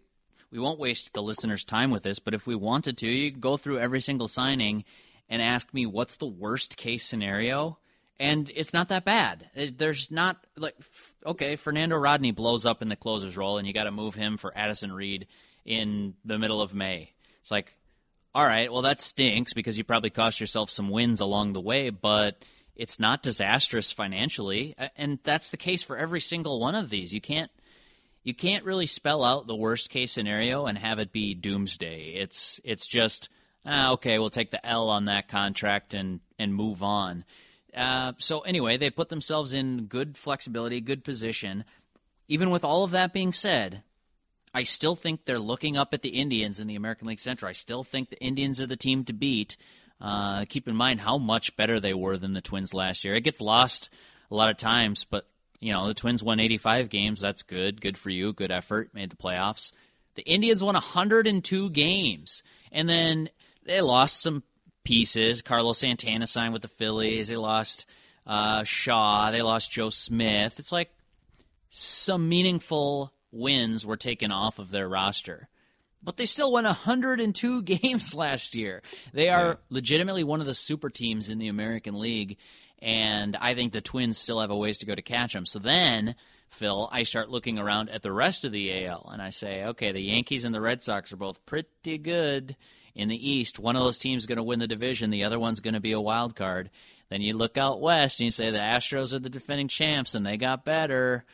[0.51, 3.41] We won't waste the listeners' time with this, but if we wanted to, you could
[3.41, 4.85] go through every single signing
[5.29, 7.79] and ask me what's the worst case scenario,
[8.19, 9.51] and it's not that bad.
[9.77, 10.77] There's not like
[11.27, 14.39] okay, Fernando Rodney blows up in the closer's role, and you got to move him
[14.39, 15.27] for Addison Reed
[15.67, 17.13] in the middle of May.
[17.41, 17.75] It's like,
[18.37, 21.89] all right, well that stinks because you probably cost yourself some wins along the way,
[21.89, 22.45] but
[22.75, 27.15] it's not disastrous financially, and that's the case for every single one of these.
[27.15, 27.51] You can't
[28.25, 32.11] you can't really spell out the worst case scenario and have it be doomsday.
[32.11, 33.31] It's it's just
[33.65, 37.25] ah, okay, we'll take the L on that contract and and move on.
[37.75, 41.65] Uh, so anyway, they put themselves in good flexibility, good position.
[42.29, 43.83] Even with all of that being said,
[44.57, 47.47] I still think they're looking up at the Indians in the American League Central.
[47.47, 49.59] I still think the Indians are the team to beat.
[50.01, 53.15] Uh, keep in mind how much better they were than the Twins last year.
[53.15, 53.91] It gets lost
[54.31, 55.29] a lot of times, but
[55.61, 57.21] you know, the Twins won 85 games.
[57.21, 57.83] That's good.
[57.83, 58.33] Good for you.
[58.33, 58.95] Good effort.
[58.95, 59.73] Made the playoffs.
[60.15, 62.43] The Indians won 102 games.
[62.73, 63.29] And then
[63.67, 64.43] they lost some
[64.85, 65.43] pieces.
[65.43, 67.29] Carlos Santana signed with the Phillies.
[67.29, 67.85] They lost
[68.27, 69.31] uh, Shaw.
[69.33, 70.59] They lost Joe Smith.
[70.59, 70.93] It's like
[71.69, 75.49] some meaningful wins were taken off of their roster.
[76.03, 78.83] But they still won 102 games last year.
[79.13, 79.55] They are yeah.
[79.71, 82.39] legitimately one of the super teams in the American League
[82.81, 85.47] and I think the Twins still have a ways to go to catch them.
[85.47, 86.15] So then,
[86.51, 89.93] Phil, I start looking around at the rest of the AL, and I say, okay,
[89.93, 92.57] the Yankees and the Red Sox are both pretty good
[92.95, 93.59] in the East.
[93.59, 95.11] One of those teams is going to win the division.
[95.11, 96.71] The other one's going to be a wild card.
[97.09, 100.27] Then you look out west and you say the Astros are the defending champs, and
[100.27, 101.25] they got better.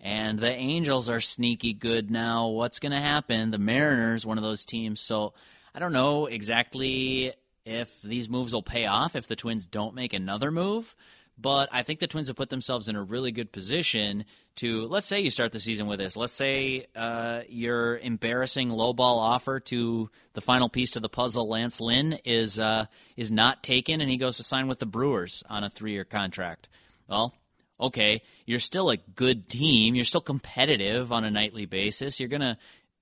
[0.00, 2.48] And the Angels are sneaky good now.
[2.48, 3.50] What's going to happen?
[3.50, 5.00] The Mariners, one of those teams.
[5.00, 5.32] So
[5.74, 7.32] I don't know exactly
[7.64, 10.94] if these moves will pay off if the Twins don't make another move.
[11.38, 14.24] But I think the Twins have put themselves in a really good position
[14.56, 16.16] to, let's say you start the season with this.
[16.16, 21.78] Let's say uh, your embarrassing lowball offer to the final piece to the puzzle, Lance
[21.78, 25.62] Lynn, is uh, is not taken, and he goes to sign with the Brewers on
[25.62, 26.70] a three year contract.
[27.06, 27.34] Well,
[27.78, 29.94] okay, you're still a good team.
[29.94, 32.20] You're still competitive on a nightly basis.
[32.20, 32.58] You're gonna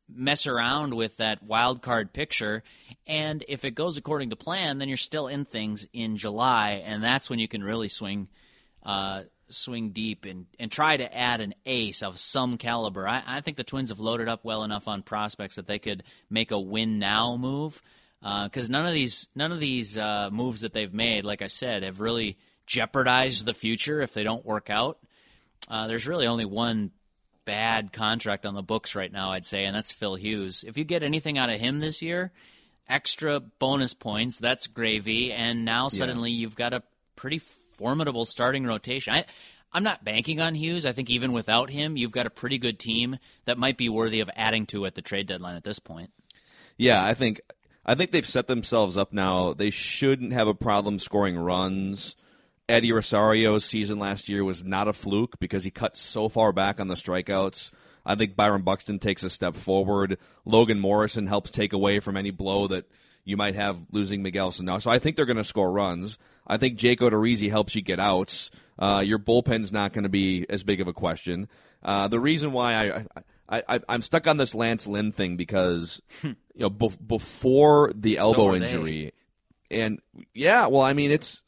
[0.08, 2.62] mess around with that wild card picture.
[3.06, 7.02] And if it goes according to plan, then you're still in things in July, and
[7.04, 8.28] that's when you can really swing.
[8.82, 13.06] Uh, swing deep and, and try to add an ace of some caliber.
[13.06, 16.02] I, I, think the Twins have loaded up well enough on prospects that they could
[16.30, 17.82] make a win now move.
[18.20, 21.46] Because uh, none of these none of these uh, moves that they've made, like I
[21.46, 24.98] said, have really jeopardized the future if they don't work out.
[25.68, 26.90] Uh, there's really only one
[27.44, 30.64] bad contract on the books right now, I'd say, and that's Phil Hughes.
[30.66, 32.32] If you get anything out of him this year,
[32.88, 36.40] extra bonus points, that's gravy, and now suddenly yeah.
[36.40, 36.82] you've got a
[37.16, 39.14] pretty formidable starting rotation.
[39.14, 39.24] I,
[39.72, 40.86] I'm not banking on Hughes.
[40.86, 44.20] I think even without him, you've got a pretty good team that might be worthy
[44.20, 46.10] of adding to at the trade deadline at this point.
[46.76, 47.40] Yeah, I think
[47.84, 49.52] I think they've set themselves up now.
[49.52, 52.16] They shouldn't have a problem scoring runs.
[52.68, 56.80] Eddie Rosario's season last year was not a fluke because he cut so far back
[56.80, 57.70] on the strikeouts.
[58.06, 60.18] I think Byron Buxton takes a step forward.
[60.44, 62.86] Logan Morrison helps take away from any blow that
[63.24, 64.78] you might have losing Miguel Sano.
[64.78, 66.18] So I think they're going to score runs.
[66.46, 68.50] I think Jake Odorizzi helps you get outs.
[68.78, 71.48] Uh, your bullpen's not going to be as big of a question.
[71.82, 73.06] Uh, the reason why I,
[73.48, 78.50] I, I am stuck on this Lance Lynn thing because you know before the elbow
[78.50, 79.12] so injury,
[79.70, 80.00] and
[80.34, 81.42] yeah, well, I mean it's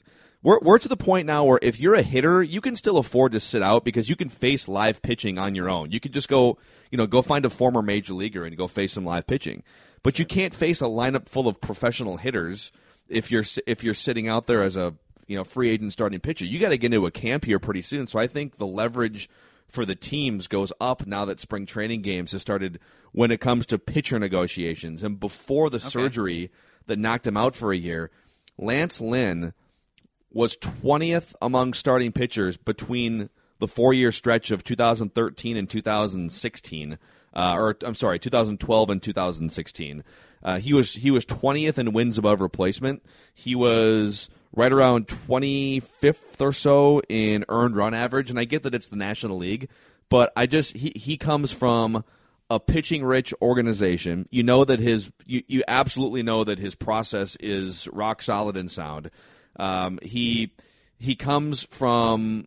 [0.46, 3.32] we're we're to the point now where if you're a hitter, you can still afford
[3.32, 5.90] to sit out because you can face live pitching on your own.
[5.90, 6.56] You can just go,
[6.88, 9.64] you know, go find a former major leaguer and go face some live pitching.
[10.04, 12.70] But you can't face a lineup full of professional hitters
[13.08, 14.94] if you're if you're sitting out there as a
[15.26, 16.44] you know free agent starting pitcher.
[16.44, 18.06] You got to get into a camp here pretty soon.
[18.06, 19.28] So I think the leverage
[19.66, 22.78] for the teams goes up now that spring training games have started
[23.10, 25.02] when it comes to pitcher negotiations.
[25.02, 25.88] And before the okay.
[25.88, 26.52] surgery
[26.86, 28.12] that knocked him out for a year,
[28.56, 29.52] Lance Lynn
[30.36, 36.98] was 20th among starting pitchers between the four year stretch of 2013 and 2016.
[37.34, 40.04] Uh, or I'm sorry, 2012 and 2016.
[40.42, 43.02] Uh, he was he was 20th in wins above replacement.
[43.34, 48.74] He was right around 25th or so in earned run average, and I get that
[48.74, 49.68] it's the National League,
[50.08, 52.04] but I just he he comes from
[52.48, 54.28] a pitching rich organization.
[54.30, 58.70] You know that his you, you absolutely know that his process is rock solid and
[58.70, 59.10] sound.
[59.58, 60.52] Um, he
[60.98, 62.46] he comes from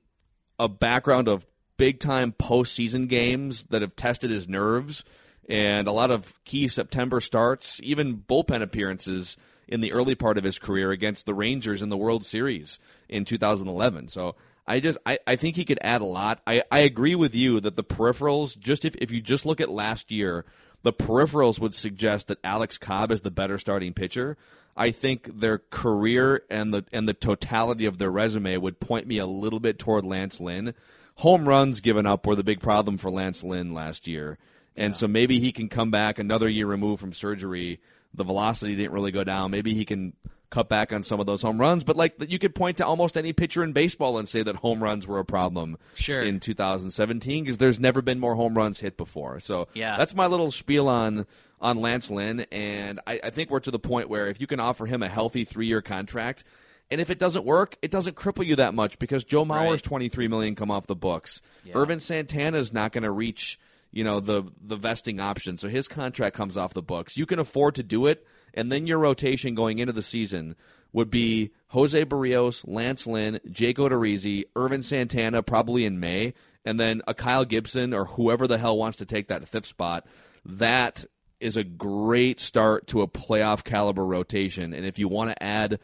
[0.58, 1.46] a background of
[1.78, 5.04] big time postseason games that have tested his nerves
[5.50, 9.36] and a lot of key September starts, even bullpen appearances
[9.68, 13.26] in the early part of his career against the Rangers in the World Series in
[13.26, 14.10] 2011.
[14.10, 14.36] So
[14.68, 16.42] I just I, I think he could add a lot.
[16.46, 19.70] I, I agree with you that the peripherals, just if, if you just look at
[19.70, 20.46] last year,
[20.84, 24.38] the peripherals would suggest that Alex Cobb is the better starting pitcher.
[24.80, 29.18] I think their career and the and the totality of their resume would point me
[29.18, 30.74] a little bit toward Lance Lynn.
[31.16, 34.38] Home runs given up were the big problem for Lance Lynn last year.
[34.78, 34.98] And yeah.
[34.98, 37.82] so maybe he can come back another year removed from surgery.
[38.14, 39.52] The velocity didn't really go down.
[39.52, 40.14] Maybe he can
[40.50, 41.84] cut back on some of those home runs.
[41.84, 44.82] But like you could point to almost any pitcher in baseball and say that home
[44.82, 46.22] runs were a problem sure.
[46.22, 49.42] in 2017 because there's never been more home runs hit before.
[49.42, 49.98] So yeah.
[49.98, 51.28] that's my little spiel on
[51.62, 54.60] on Lance Lynn, and I, I think we're to the point where if you can
[54.60, 56.44] offer him a healthy three year contract.
[56.92, 59.84] And if it doesn't work, it doesn't cripple you that much because Joe Mauer's right.
[59.84, 61.42] twenty three million come off the books.
[61.64, 61.74] Yeah.
[61.76, 63.60] Ervin Santana is not going to reach,
[63.92, 67.16] you know, the the vesting option, so his contract comes off the books.
[67.16, 70.56] You can afford to do it, and then your rotation going into the season
[70.92, 76.34] would be Jose Berrios, Lance Lynn, Jake Odorizzi, Ervin Santana, probably in May,
[76.66, 80.08] and then a Kyle Gibson or whoever the hell wants to take that fifth spot.
[80.44, 81.06] That
[81.40, 84.74] is a great start to a playoff caliber rotation.
[84.74, 85.80] And if you want to add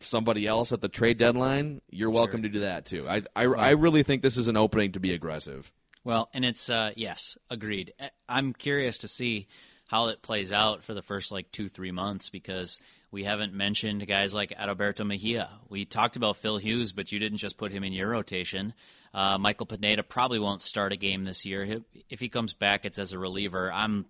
[0.00, 2.48] somebody else at the trade deadline, you're welcome sure.
[2.48, 3.08] to do that too.
[3.08, 5.72] I I, I, really think this is an opening to be aggressive.
[6.04, 7.92] Well, and it's uh, yes, agreed.
[8.28, 9.48] I'm curious to see
[9.88, 14.06] how it plays out for the first like two three months because we haven't mentioned
[14.06, 15.50] guys like Adalberto Mejia.
[15.68, 18.72] We talked about Phil Hughes, but you didn't just put him in your rotation.
[19.12, 21.80] Uh, Michael Pineda probably won't start a game this year.
[22.08, 23.72] If he comes back, it's as a reliever.
[23.72, 24.06] I'm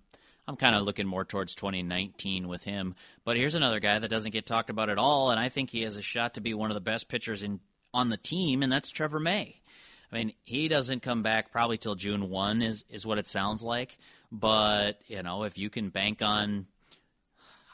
[0.50, 2.96] I'm kind of looking more towards 2019 with him.
[3.24, 5.82] But here's another guy that doesn't get talked about at all, and I think he
[5.82, 7.60] has a shot to be one of the best pitchers in
[7.94, 9.60] on the team, and that's Trevor May.
[10.10, 13.62] I mean, he doesn't come back probably till June 1 is is what it sounds
[13.62, 13.96] like.
[14.32, 16.66] But, you know, if you can bank on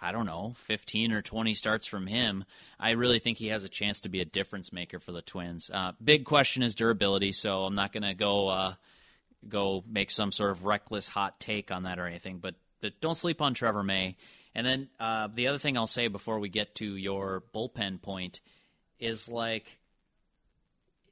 [0.02, 2.44] I don't know, 15 or 20 starts from him,
[2.78, 5.70] I really think he has a chance to be a difference maker for the Twins.
[5.72, 8.74] Uh, big question is durability, so I'm not going to go uh,
[9.48, 12.38] go make some sort of reckless hot take on that or anything.
[12.38, 12.56] But
[13.00, 14.16] don't sleep on Trevor May.
[14.54, 18.40] And then uh, the other thing I'll say before we get to your bullpen point
[18.98, 19.78] is like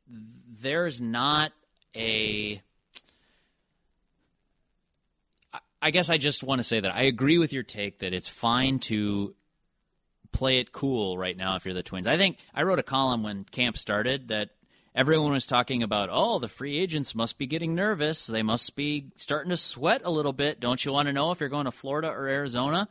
[0.08, 1.52] there's not
[1.94, 2.62] a.
[5.82, 8.28] I guess I just want to say that I agree with your take that it's
[8.28, 9.34] fine to
[10.32, 12.06] play it cool right now if you're the Twins.
[12.06, 14.50] I think I wrote a column when camp started that
[14.94, 18.26] everyone was talking about, oh, the free agents must be getting nervous.
[18.26, 20.60] They must be starting to sweat a little bit.
[20.60, 22.88] Don't you want to know if you're going to Florida or Arizona?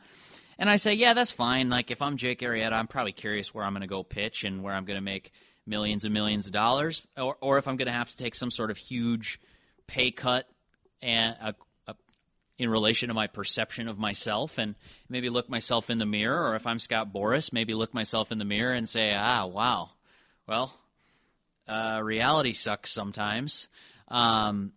[0.58, 1.70] And I say, yeah, that's fine.
[1.70, 4.62] Like, if I'm Jake Arrieta, I'm probably curious where I'm going to go pitch and
[4.62, 5.32] where I'm going to make
[5.66, 8.50] millions and millions of dollars, or, or if I'm going to have to take some
[8.50, 9.40] sort of huge
[9.86, 10.46] pay cut
[11.00, 11.54] and a,
[11.88, 11.94] a,
[12.58, 14.74] in relation to my perception of myself, and
[15.08, 18.38] maybe look myself in the mirror, or if I'm Scott Boras, maybe look myself in
[18.38, 19.90] the mirror and say, ah, wow,
[20.46, 20.78] well,
[21.68, 23.68] uh, reality sucks sometimes.
[24.08, 24.72] Um,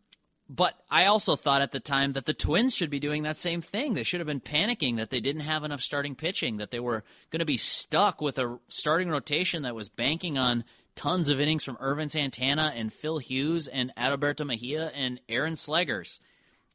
[0.50, 3.62] but I also thought at the time that the Twins should be doing that same
[3.62, 3.94] thing.
[3.94, 7.04] They should have been panicking that they didn't have enough starting pitching, that they were
[7.32, 10.64] going to be stuck with a starting rotation that was banking on
[10.96, 16.20] tons of innings from Ervin Santana and Phil Hughes and Adalberto Mejia and Aaron Slegers.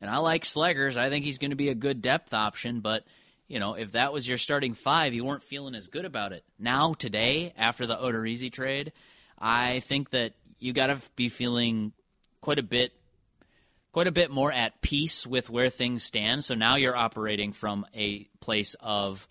[0.01, 0.99] And I like Slegers.
[0.99, 3.05] I think he's going to be a good depth option, but
[3.49, 6.45] you know, if that was your starting five, you weren't feeling as good about it.
[6.59, 8.93] Now, today, after the Odorizzi trade,
[9.43, 11.93] I think that you got to be feeling
[12.41, 12.93] quite a bit
[13.93, 16.45] quite a bit more at peace with where things stand.
[16.45, 19.29] So now you're operating from a place of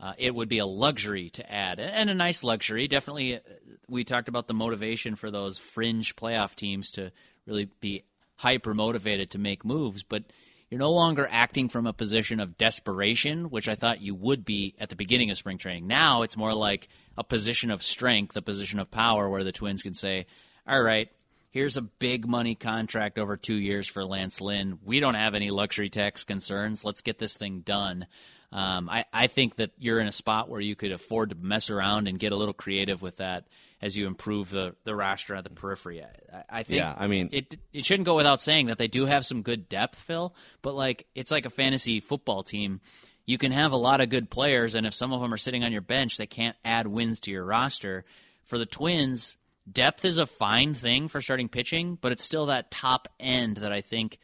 [0.00, 2.88] uh, it would be a luxury to add, and a nice luxury.
[2.88, 3.40] Definitely, uh,
[3.86, 7.12] we talked about the motivation for those fringe playoff teams to
[7.46, 8.04] really be
[8.36, 10.24] hyper motivated to make moves, but
[10.70, 14.76] you're no longer acting from a position of desperation, which I thought you would be
[14.78, 15.88] at the beginning of spring training.
[15.88, 19.82] Now it's more like a position of strength, a position of power where the Twins
[19.82, 20.26] can say,
[20.68, 21.08] all right,
[21.50, 24.78] here's a big money contract over two years for Lance Lynn.
[24.84, 26.84] We don't have any luxury tax concerns.
[26.84, 28.06] Let's get this thing done.
[28.52, 31.68] Um, I, I think that you're in a spot where you could afford to mess
[31.70, 33.46] around and get a little creative with that
[33.82, 36.02] as you improve the, the roster at the periphery.
[36.02, 39.06] I, I think Yeah, I mean- it it shouldn't go without saying that they do
[39.06, 40.34] have some good depth, Phil.
[40.62, 42.80] But like it's like a fantasy football team.
[43.26, 45.62] You can have a lot of good players, and if some of them are sitting
[45.62, 48.04] on your bench, they can't add wins to your roster.
[48.42, 49.36] For the Twins,
[49.70, 53.72] depth is a fine thing for starting pitching, but it's still that top end that
[53.72, 54.18] I think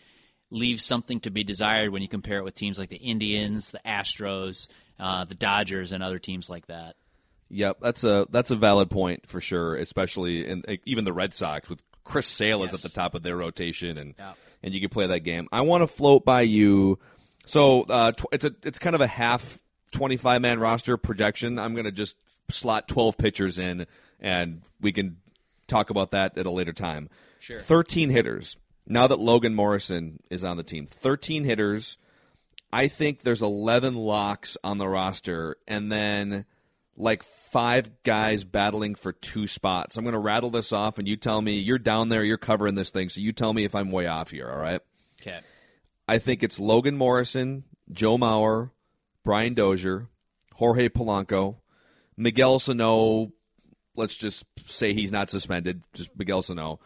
[0.50, 3.80] leaves something to be desired when you compare it with teams like the Indians, the
[3.86, 4.66] Astros,
[4.98, 6.96] uh, the Dodgers, and other teams like that.
[7.48, 11.32] Yep, that's a that's a valid point for sure, especially in like, even the Red
[11.34, 12.84] Sox with Chris Sale is Yes.
[12.84, 14.32] at the top of their rotation, and Yeah.
[14.62, 15.48] and you can play that game.
[15.52, 16.98] I want to float by you.
[17.46, 19.60] So uh, tw- it's a it's kind of a half
[19.92, 21.58] twenty five man roster projection.
[21.58, 22.16] I'm going to just
[22.48, 23.86] slot twelve pitchers in,
[24.20, 25.18] and we can
[25.68, 27.08] talk about that at a later time.
[27.38, 27.58] Sure.
[27.58, 28.56] Thirteen hitters.
[28.88, 31.96] Now that Logan Morrison is on the team, thirteen hitters.
[32.72, 36.44] I think there's 11 locks on the roster, and then
[36.96, 39.96] like five guys battling for two spots.
[39.96, 42.74] I'm going to rattle this off, and you tell me you're down there, you're covering
[42.74, 44.50] this thing, so you tell me if I'm way off here.
[44.50, 44.80] All right.
[45.20, 45.40] Okay.
[46.08, 48.70] I think it's Logan Morrison, Joe Mauer,
[49.24, 50.08] Brian Dozier,
[50.54, 51.56] Jorge Polanco,
[52.16, 53.32] Miguel Sano.
[53.94, 55.82] Let's just say he's not suspended.
[55.94, 56.80] Just Miguel Sano.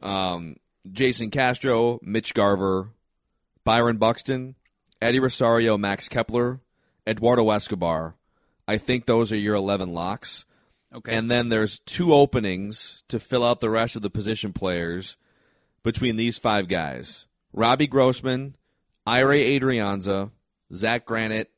[0.00, 0.56] Um,
[0.90, 2.90] Jason Castro, Mitch Garver,
[3.64, 4.54] Byron Buxton,
[5.02, 6.60] Eddie Rosario, Max Kepler,
[7.06, 8.14] Eduardo Escobar.
[8.66, 10.44] I think those are your 11 locks.
[10.94, 11.14] Okay.
[11.14, 15.16] And then there's two openings to fill out the rest of the position players
[15.82, 18.56] between these five guys Robbie Grossman,
[19.06, 20.30] Ehire Adrianza,
[20.72, 21.50] Zach Granite,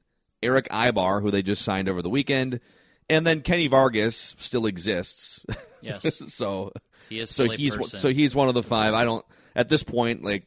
[0.42, 2.60] Erick Aybar, who they just signed over the weekend,
[3.08, 5.44] and then Kenny Vargas still exists.
[5.80, 6.22] Yes.
[6.34, 6.72] so
[7.08, 7.98] He is so he's person.
[7.98, 8.94] so he's one of the five.
[8.94, 10.46] I don't at this point like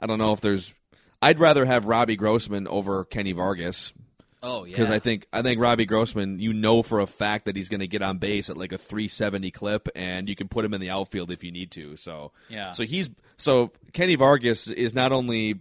[0.00, 0.74] I don't know if there's.
[1.20, 3.92] I'd rather have Robbie Grossman over Kenny Vargas
[4.42, 4.72] oh yeah.
[4.76, 7.80] because I think I think Robbie Grossman, you know for a fact that he's going
[7.80, 10.80] to get on base at like a 370 clip, and you can put him in
[10.80, 11.96] the outfield if you need to.
[11.96, 12.72] So Yeah.
[12.72, 15.60] so he's so Kenny Vargas is not only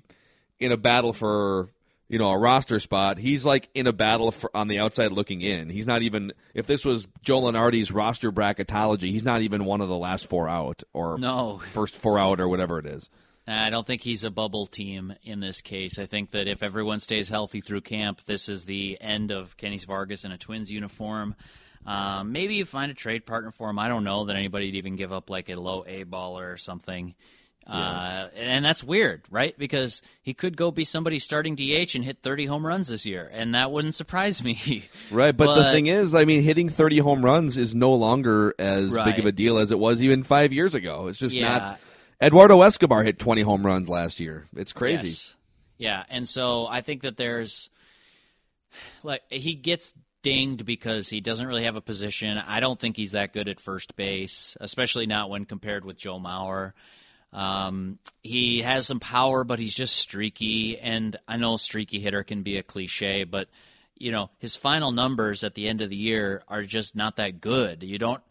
[0.60, 1.70] in a battle for
[2.08, 5.42] you know a roster spot, he's like in a battle for, on the outside looking
[5.42, 5.70] in.
[5.70, 9.88] He's not even if this was Joe Lunardi's roster bracketology, he's not even one of
[9.90, 11.60] the last four out or No.
[11.72, 13.10] first four out or whatever it is.
[13.48, 15.98] I don't think he's a bubble team in this case.
[16.00, 19.86] I think that if everyone stays healthy through camp, this is the end of Kennys
[19.86, 21.36] Vargas in a Twins uniform.
[21.86, 23.80] Um, maybe you find a trade partner for him.
[23.80, 27.16] I don't know that anybody'd even give up like a low A baller or something.
[27.66, 29.58] Uh, and that's weird, right?
[29.58, 33.30] Because he could go be somebody starting DH and hit 30 home runs this year,
[33.32, 34.86] and that wouldn't surprise me.
[35.12, 38.94] Right, but, the thing is, I mean, hitting 30 home runs is no longer as
[38.96, 41.08] big of a deal as it was even five years ago.
[41.08, 41.58] It's just Yeah.
[41.58, 41.80] not.
[42.22, 44.48] Eduardo Escobar hit 20 home runs last year.
[44.56, 45.08] It's crazy.
[45.08, 45.36] Yes.
[45.78, 47.72] Yeah, and so I think that there's
[49.02, 52.38] like he gets dinged because he doesn't really have a position.
[52.38, 56.20] I don't think he's that good at first base, especially not when compared with Joe
[56.20, 56.74] Mauer.
[57.34, 62.44] Um, he has some power, but he's just streaky, and I know streaky hitter can
[62.44, 63.50] be a cliche, but
[63.98, 67.42] you know his final numbers at the end of the year are just not that
[67.42, 67.82] good.
[67.82, 68.22] You don't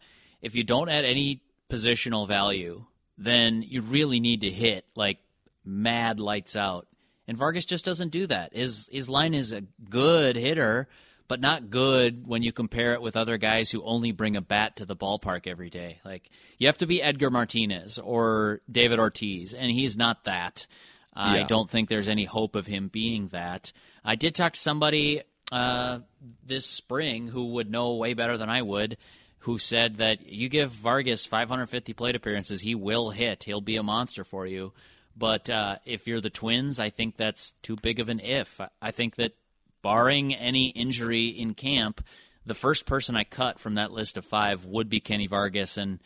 [0.41, 2.85] if you don't add any positional value,
[3.21, 5.19] then you really need to hit like
[5.63, 6.87] mad lights out.
[7.27, 8.55] And Vargas just doesn't do that.
[8.55, 10.87] His his line is a good hitter,
[11.27, 14.77] but not good when you compare it with other guys who only bring a bat
[14.77, 15.99] to the ballpark every day.
[16.03, 20.65] Like you have to be Edgar Martinez or David Ortiz, and he's not that.
[21.13, 23.73] I don't think there's any hope of him being that.
[24.03, 25.99] I did talk to somebody uh,
[26.45, 28.97] this spring who would know way better than I would,
[29.41, 33.43] who said that you give Vargas 550 plate appearances, he will hit.
[33.43, 34.71] He'll be a monster for you.
[35.17, 38.61] But uh, if you're the Twins, I think that's too big of an if.
[38.81, 39.33] I- think that
[39.81, 42.05] barring any injury in camp,
[42.45, 45.99] the first person I cut from that list of five would be Kenny Vargas, and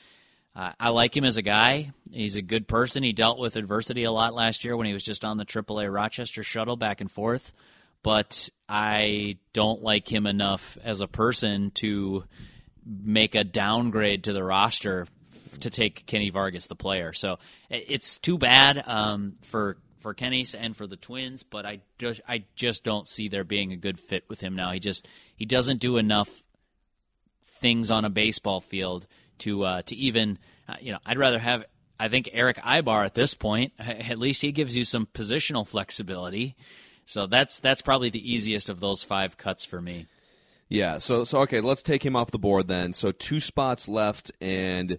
[0.56, 1.92] uh, I like him as a guy.
[2.10, 3.04] He's a good person.
[3.04, 5.94] He dealt with adversity a lot last year when he was just on the AAA
[5.94, 7.52] Rochester shuttle back and forth.
[8.02, 12.24] But I don't like him enough as a person to
[12.86, 15.08] make a downgrade to the roster
[15.62, 17.14] to take Kenny Vargas, the player.
[17.14, 22.22] So it's too bad um, for for Kenny's and for the Twins, but I just
[22.28, 24.72] I just don't see there being a good fit with him now.
[24.72, 26.44] He just he doesn't do enough
[27.60, 29.08] things on a baseball field
[29.40, 30.38] to uh, to even
[30.70, 31.66] uh, you know I'd rather have
[32.00, 36.56] I think Erick Aybar at this point at least he gives you some positional flexibility.
[37.06, 40.08] So that's that's probably the easiest of those five cuts for me.
[40.70, 40.98] Yeah.
[40.98, 42.94] So so okay, let's take him off the board then.
[42.94, 44.98] So two spots left, and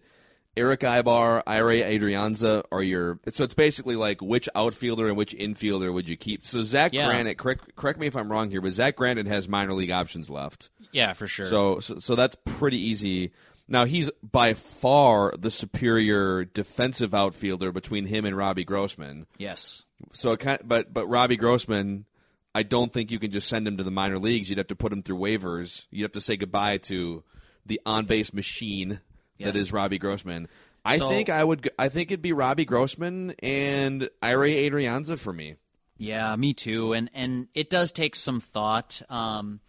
[0.56, 3.18] Erick Aybar, Ehire Adrianza are your.
[3.30, 6.44] So it's basically like which outfielder and which infielder would you keep?
[6.44, 7.06] So Zach Yeah.
[7.06, 10.30] Granite, correct, correct me if I'm wrong here, but Zach Granite has minor league options
[10.30, 10.70] left.
[10.92, 11.46] Yeah, for sure.
[11.46, 13.32] So, so so that's pretty easy.
[13.68, 19.26] Now he's by far the superior defensive outfielder between him and Robbie Grossman.
[19.38, 19.82] yes.
[20.12, 22.04] So it kind but but Robbie Grossman,
[22.56, 24.48] I don't think you can just send him to the minor leagues.
[24.48, 25.86] You'd have to put him through waivers.
[25.90, 27.22] You'd have to say goodbye to
[27.66, 29.00] the on base machine
[29.38, 29.56] that Yes.
[29.56, 30.48] is Robbie Grossman.
[30.82, 31.68] I So- think I would.
[31.78, 35.56] I think it'd be Robbie Grossman and Ehire Adrianza for me.
[35.98, 36.94] Yeah, me too.
[36.94, 39.02] And and it does take some thought.
[39.10, 39.60] Um,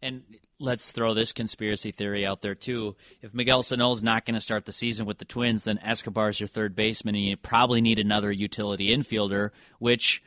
[0.00, 0.22] and
[0.58, 2.96] let's throw this conspiracy theory out there too.
[3.20, 6.46] If Miguel Sano's not going to start the season with the Twins, then Escobar's your
[6.46, 9.50] third baseman, and you probably need another utility infielder.
[9.80, 10.22] Which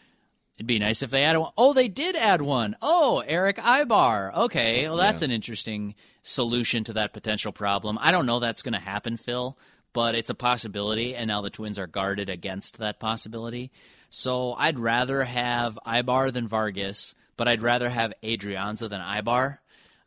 [0.57, 1.51] it'd be nice if they added one.
[1.57, 2.75] Oh, they did add one.
[2.81, 4.35] Oh, Erick Aybar.
[4.35, 7.97] Okay, well that's an interesting solution to that potential problem.
[8.01, 9.57] I don't know that's going to happen, Phil,
[9.93, 11.15] but it's a possibility.
[11.15, 13.71] And now the Twins are guarded against that possibility.
[14.09, 19.59] So I'd rather have Aybar than Vargas, but I'd rather have Adrianza than Aybar.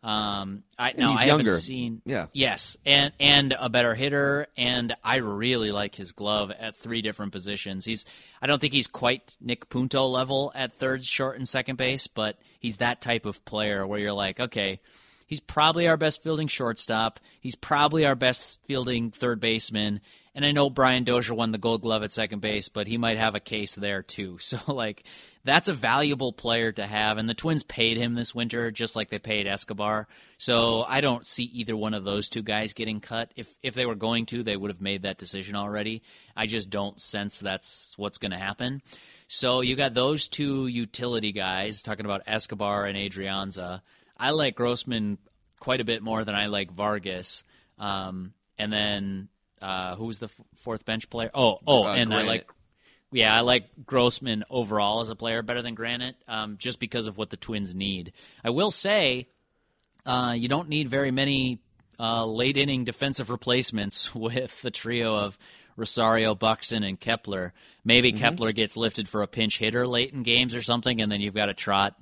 [0.02, 1.50] Um, I he's I younger.
[1.50, 2.02] haven't seen.
[2.04, 2.26] Yeah.
[2.32, 7.32] Yes, and and a better hitter, and I really like his glove at three different
[7.32, 7.84] positions.
[7.84, 8.06] He's
[8.40, 12.38] I don't think he's quite Nick Punto level at third, short, and second base, but
[12.60, 14.80] he's that type of player where you're like, okay,
[15.26, 17.18] he's probably our best fielding shortstop.
[17.40, 20.00] He's probably our best fielding third baseman.
[20.34, 23.18] And I know Brian Dozier won the Gold Glove at second base, but he might
[23.18, 24.38] have a case there too.
[24.48, 25.04] So like
[25.48, 29.08] that's a valuable player to have, and the Twins paid him this winter just like
[29.08, 30.06] they paid Escobar.
[30.36, 33.32] So I don't see either one of those two guys getting cut.
[33.34, 36.02] If if they were going to, they would have made that decision already.
[36.36, 38.82] I just don't sense that's what's going to happen.
[39.26, 43.82] So you got those two utility guys talking about Escobar and Adrianza.
[44.16, 45.18] I like Grossman
[45.60, 47.44] quite a bit more than I like Vargas.
[47.78, 49.28] Um, and then
[49.60, 51.30] uh, who's the f- fourth bench player?
[51.34, 52.50] Oh, oh, Uh, and I like
[53.10, 57.16] yeah, I like Grossman overall as a player better than Granite, um, just because of
[57.16, 58.12] what the Twins need.
[58.44, 59.28] I will say,
[60.04, 61.60] uh, you don't need very many
[61.98, 65.38] uh, late inning defensive replacements with the trio of
[65.76, 67.52] Rosario, Buxton, and Kepler.
[67.84, 68.22] Maybe Mm-hmm.
[68.22, 71.34] Kepler gets lifted for a pinch hitter late in games or something, and then you've
[71.34, 71.94] got to trot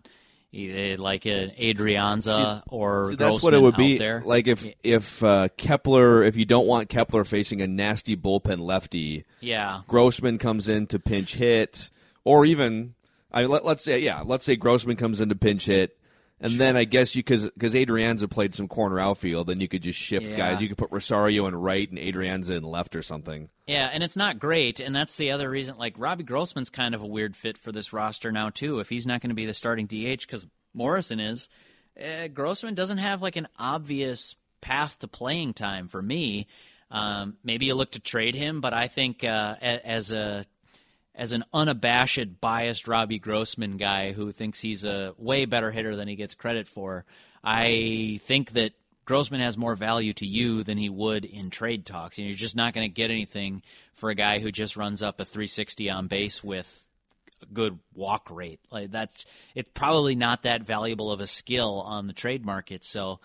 [0.57, 3.99] either like an Adrianza or See, that's Grossman what it would be.
[3.99, 4.23] there.
[4.25, 9.25] like if if uh, Kepler, if you don't want Kepler facing a nasty bullpen lefty,
[9.41, 11.91] yeah, Grossman comes in to pinch hit,
[12.25, 12.95] or even
[13.31, 15.99] I let, let's say yeah, let's say Grossman comes in to pinch hit,
[16.41, 19.83] and then I guess you because because Adrianza played some corner outfield, then you could
[19.83, 20.37] just shift Yeah.
[20.37, 20.61] guys.
[20.61, 23.49] You could put Rosario in right and Adrianza in left or something.
[23.67, 25.77] Yeah, and it's not great, and that's the other reason.
[25.79, 28.81] Like Robbie Grossman's kind of a weird fit for this roster now too.
[28.81, 31.49] If he's not going to be the starting DH because Morrison is,
[32.03, 36.47] uh, Grossman doesn't have like an obvious path to playing time for me.
[36.91, 40.47] Um, maybe you look to trade him, but I think uh, as a
[41.17, 46.09] as an unabashed, biased Robbie Grossman guy who thinks he's a way better hitter than
[46.09, 47.07] he gets credit for,
[47.43, 48.73] I think that
[49.07, 52.19] Grossman has more value to you than he would in trade talks.
[52.19, 53.63] And you're just not going to get anything
[53.95, 56.87] for a guy who just runs up a 360 on base with
[57.41, 58.61] a good walk rate.
[58.71, 62.85] Like that's it's probably not that valuable of a skill on the trade market.
[62.85, 63.21] So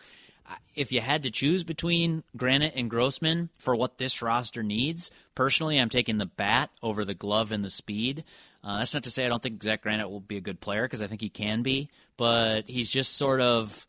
[0.76, 5.78] if you had to choose between Granite and Grossman for what this roster needs, personally,
[5.78, 8.24] I'm taking the bat over the glove and the speed.
[8.64, 10.84] Uh, that's not to say I don't think Zach Granite will be a good player
[10.84, 13.88] because I think he can be, but he's just sort of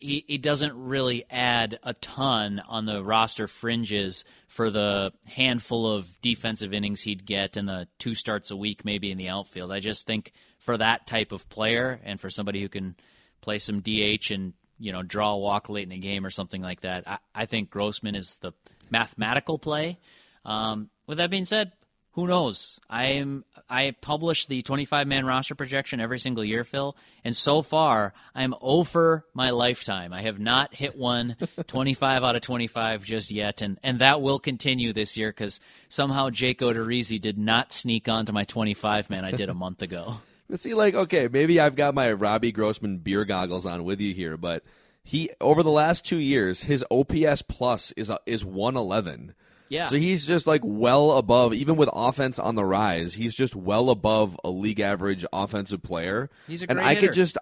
[0.00, 6.20] he, he doesn't really add a ton on the roster fringes for the handful of
[6.20, 9.72] defensive innings he'd get and the two starts a week maybe in the outfield.
[9.72, 12.96] I just think for that type of player and for somebody who can
[13.40, 16.62] play some DH and you know draw a walk late in a game or something
[16.62, 18.52] like that, I, I think Grossman is the
[18.90, 19.98] mathematical play.
[20.44, 21.72] Um, with that being said,
[22.14, 22.78] who knows?
[22.88, 27.60] I am I publish the 25 man roster projection every single year, Phil, and so
[27.60, 30.12] far I'm over my lifetime.
[30.12, 34.38] I have not hit one 25 out of 25 just yet, and and that will
[34.38, 35.58] continue this year because
[35.88, 40.20] somehow Jake Odorizzi did not sneak onto my 25 man I did a month ago.
[40.56, 44.36] See, like, okay, maybe I've got my Robbie Grossman beer goggles on with you here,
[44.36, 44.62] but
[45.02, 49.34] he over the last two years, his OPS plus is a, is one eleven.
[49.68, 49.86] Yeah.
[49.86, 53.90] So he's just like well above, even with offense on the rise, he's just well
[53.90, 56.30] above a league average offensive player.
[56.46, 57.08] He's a great and I hitter.
[57.08, 57.38] could just,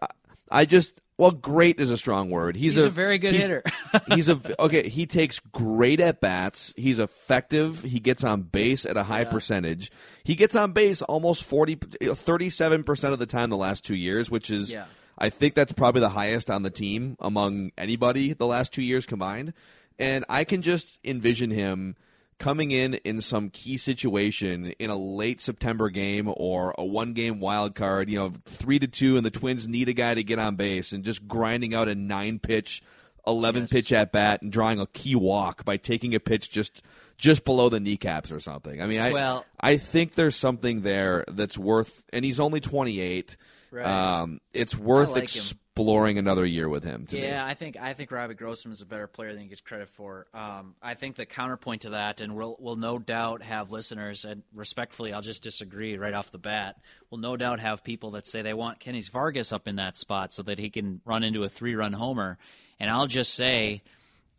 [0.51, 2.57] I just, well, great is a strong word.
[2.57, 3.63] He's, He's a very good he's- hitter.
[4.09, 4.89] he's a okay.
[4.89, 6.75] He takes great at bats.
[6.77, 7.81] He's effective.
[7.85, 9.93] He gets on base at a high percentage.
[10.25, 11.79] He gets on base almost 40,
[12.11, 14.87] uh, 37 percent of the time the last two years, which is Yeah.
[15.17, 19.07] I think that's probably the highest on the team among anybody the last two years
[19.07, 19.53] combined.
[20.01, 21.95] And I can just envision him
[22.39, 27.39] coming in in some key situation in a late September game or a one game
[27.41, 30.39] wild card, you know, three to two, and the Twins need a guy to get
[30.39, 32.83] on base, and just grinding out a nine pitch,
[33.27, 33.73] eleven Yes.
[33.73, 36.83] pitch at bat, and drawing a key walk by taking a pitch just
[37.19, 38.83] just below the kneecaps or something.
[38.83, 43.37] I mean, I Well- I think there's something there that's worth, and he's only 28.
[43.71, 43.87] Right.
[43.87, 45.43] Um, it's worth like him.
[45.75, 47.07] Exploring another year with him.
[47.07, 47.23] To me.
[47.23, 49.89] Yeah, I think I think Robbie Grossman is a better player than he gets credit
[49.89, 50.27] for.
[50.35, 54.43] Um, I think the counterpoint to that, and we'll we'll no doubt have listeners, and
[54.55, 56.77] respectfully, I'll just disagree right off the bat.
[57.11, 60.35] We'll no doubt have people that say they want Kennys Vargas up in that spot
[60.35, 62.39] so that he can run into a three-run homer,
[62.79, 63.83] and I'll just say.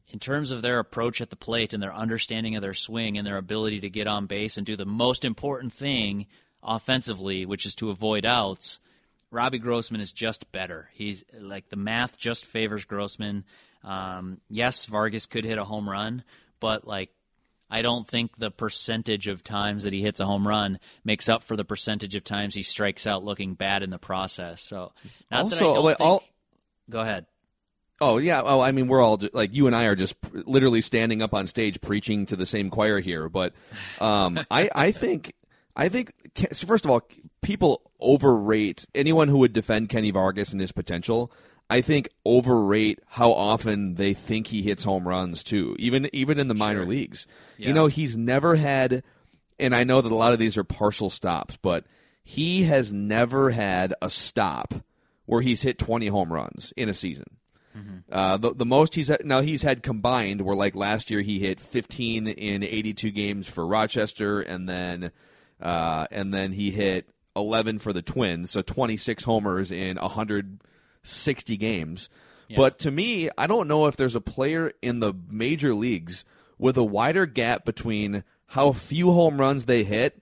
[0.09, 3.25] In terms of their approach at the plate and their understanding of their swing and
[3.25, 6.27] their ability to get on base and do the most important thing
[6.61, 8.79] offensively, which is to avoid outs,
[9.33, 10.89] Robbie Grossman is just better.
[10.93, 13.43] He's like the math just favors Grossman.
[13.83, 16.23] Um, yes, Vargas could hit a home run,
[16.59, 17.09] but like
[17.69, 21.41] I don't think the percentage of times that he hits a home run makes up
[21.43, 24.61] for the percentage of times he strikes out looking bad in the process.
[24.61, 24.91] So
[25.31, 26.23] not that I Also, think- all-
[26.89, 27.25] Go ahead.
[28.01, 28.41] Oh yeah.
[28.43, 31.21] Oh, I mean, we're all ju- like you and I are just pr- literally standing
[31.21, 33.29] up on stage preaching to the same choir here.
[33.29, 33.53] But
[34.01, 35.33] um, I, I think,
[35.75, 36.13] I think.
[36.51, 37.01] So first of all,
[37.41, 41.31] people overrate anyone who would defend Kenny Vargas and his potential.
[41.69, 45.75] I think overrate how often they think he hits home runs too.
[45.79, 47.25] Even even in the minor leagues,
[47.57, 49.03] you know, he's never had.
[49.59, 51.85] And I know that a lot of these are partial stops, but
[52.23, 54.73] he has never had a stop
[55.25, 57.25] where he's hit 20 home runs in a season.
[58.11, 61.39] Uh, the the most he's had, now he's had combined were like last year he
[61.39, 65.11] hit 15 in 82 games for Rochester and then
[65.63, 72.09] uh, and then he hit 11 for the Twins so 26 homers in 160 games.
[72.55, 76.23] But to me, I don't know if there's a player in the major leagues
[76.59, 80.21] with a wider gap between how few home runs they hit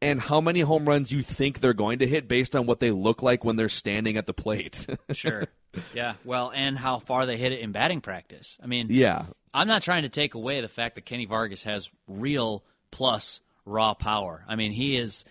[0.00, 2.90] and how many home runs you think they're going to hit based on what they
[2.90, 4.86] look like when they're standing at the plate.
[5.12, 5.46] Sure.
[5.94, 6.14] yeah.
[6.24, 8.58] Well, and how far they hit it in batting practice.
[8.62, 9.26] I mean, yeah.
[9.54, 13.94] I'm not trying to take away the fact that Kenny Vargas has real plus raw
[13.94, 14.44] power.
[14.48, 15.24] I mean, he is.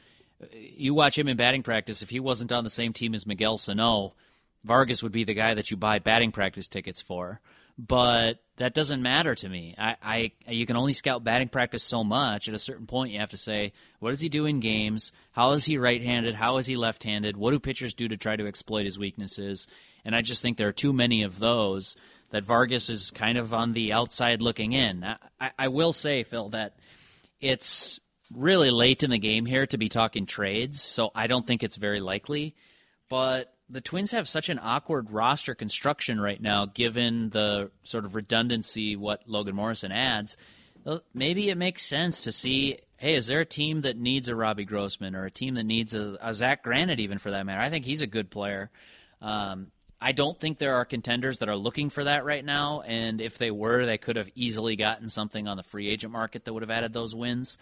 [0.54, 2.02] You watch him in batting practice.
[2.02, 4.14] If he wasn't on the same team as Miguel Sano,
[4.64, 7.42] Vargas would be the guy that you buy batting practice tickets for.
[7.80, 9.76] But that doesn't matter to me.
[9.78, 12.48] I, I you can only scout batting practice so much.
[12.48, 15.12] At a certain point, you have to say, what does he do in games?
[15.32, 16.34] How is he right-handed?
[16.34, 17.38] How is he left-handed?
[17.38, 19.68] What do pitchers do to try to exploit his weaknesses?
[20.04, 21.96] And I just think there are too many of those
[22.32, 25.04] that Vargas is kind of on the outside looking in.
[25.04, 26.78] I, I, I will say, Phil, that
[27.40, 28.00] it's
[28.34, 31.78] really late in the game here to be talking trades, so I don't think it's
[31.78, 32.56] very likely.
[33.10, 38.16] But the Twins have such an awkward roster construction right now, given the sort of
[38.16, 40.38] redundancy what Logan Morrison adds.
[41.14, 42.78] Maybe it makes sense to see.
[42.98, 45.94] Hey, is there a team that needs a Robbie Grossman or a team that needs
[45.94, 47.62] a, a Zach Granite, even for that matter?
[47.62, 48.72] I think he's a good player.
[49.22, 53.20] Um, I don't think there are contenders that are looking for that right now, and
[53.20, 56.54] if they were, they could have easily gotten something on the free agent market that
[56.54, 57.58] would have added those wins.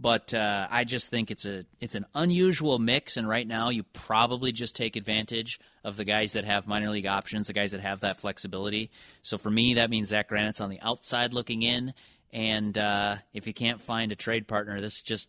[0.00, 3.82] But uh, I just think it's a it's an unusual mix, and right now you
[3.92, 7.82] probably just take advantage of the guys that have minor league options, the guys that
[7.82, 8.90] have that flexibility.
[9.20, 11.92] So for me, that means Zach Granite's on the outside looking in,
[12.32, 15.28] and uh, if you can't find a trade partner, this just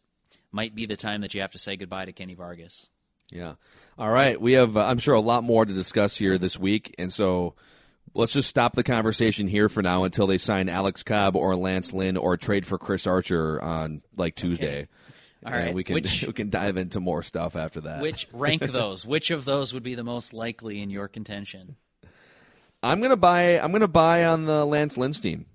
[0.53, 2.87] might be the time that you have to say goodbye to Kenny Vargas.
[3.31, 3.55] Yeah.
[3.97, 4.39] All right.
[4.39, 6.93] We have, uh, I'm sure, a lot more to discuss here this week.
[6.99, 7.55] And so
[8.13, 11.93] let's just stop the conversation here for now until they sign Alex Cobb or Lance
[11.93, 14.87] Lynn or trade for Chris Archer on like Tuesday.
[15.45, 15.73] All And right.
[15.73, 18.01] we can Which- we can dive into more stuff after that.
[18.01, 19.05] Which rank those?
[19.05, 21.75] Which of those would be the most likely in your contention?
[22.83, 23.59] I'm gonna buy.
[23.59, 25.45] I'm gonna buy on the Lance Lynn team.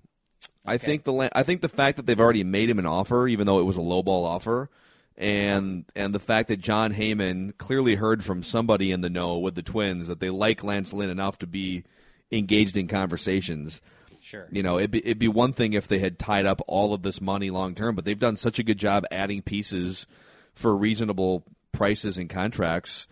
[0.65, 3.45] I think the I think the fact that they've already made him an offer, even
[3.47, 4.69] though it was a lowball offer,
[5.17, 9.55] and and the fact that Jon Heyman clearly heard from somebody in the know with
[9.55, 11.83] the Twins that they like Lance Lynn enough to be
[12.31, 13.81] engaged in conversations.
[14.21, 14.47] Sure.
[14.51, 17.01] You know, it'd be, it'd be one thing if they had tied up all of
[17.01, 20.05] this money long term, but they've done such a good job adding pieces
[20.53, 23.07] for reasonable prices and contracts.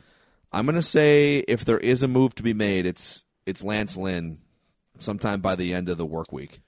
[0.52, 3.96] I'm going to say if there is a move to be made, it's it's Lance
[3.96, 4.40] Lynn
[4.98, 6.62] sometime by the end of the work week.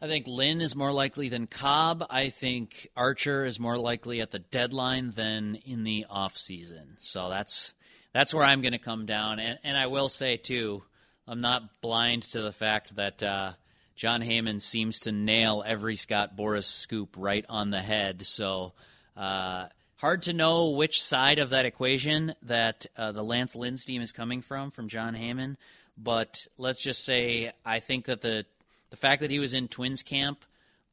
[0.00, 2.04] I think Lynn is more likely than Cobb.
[2.10, 6.96] I think Archer is more likely at the deadline than in the off season.
[6.98, 7.72] So that's
[8.12, 9.38] that's where I'm going to come down.
[9.38, 10.82] And, and I will say too,
[11.26, 13.52] I'm not blind to the fact that uh,
[13.96, 18.26] Jon Heyman seems to nail every Scott Boras scoop right on the head.
[18.26, 18.72] So
[19.16, 19.66] uh,
[19.96, 24.12] hard to know which side of that equation that uh, the Lance Lynn team is
[24.12, 25.56] coming from from Jon Heyman.
[25.96, 28.44] But let's just say I think that the
[28.90, 30.44] the fact that he was in Twins camp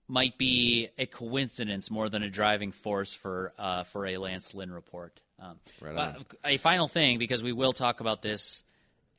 [0.07, 4.71] might be a coincidence more than a driving force for uh, for a Lance Lynn
[4.71, 5.21] report.
[5.39, 6.25] Um, Right on.
[6.43, 8.61] a final thing, because we will talk about this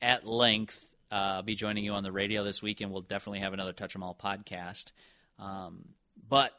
[0.01, 0.85] at length.
[1.11, 3.95] Uh, be joining you on the radio this week, and we'll definitely have another Touch
[3.95, 4.91] 'Em All podcast.
[5.37, 5.89] Um,
[6.29, 6.53] but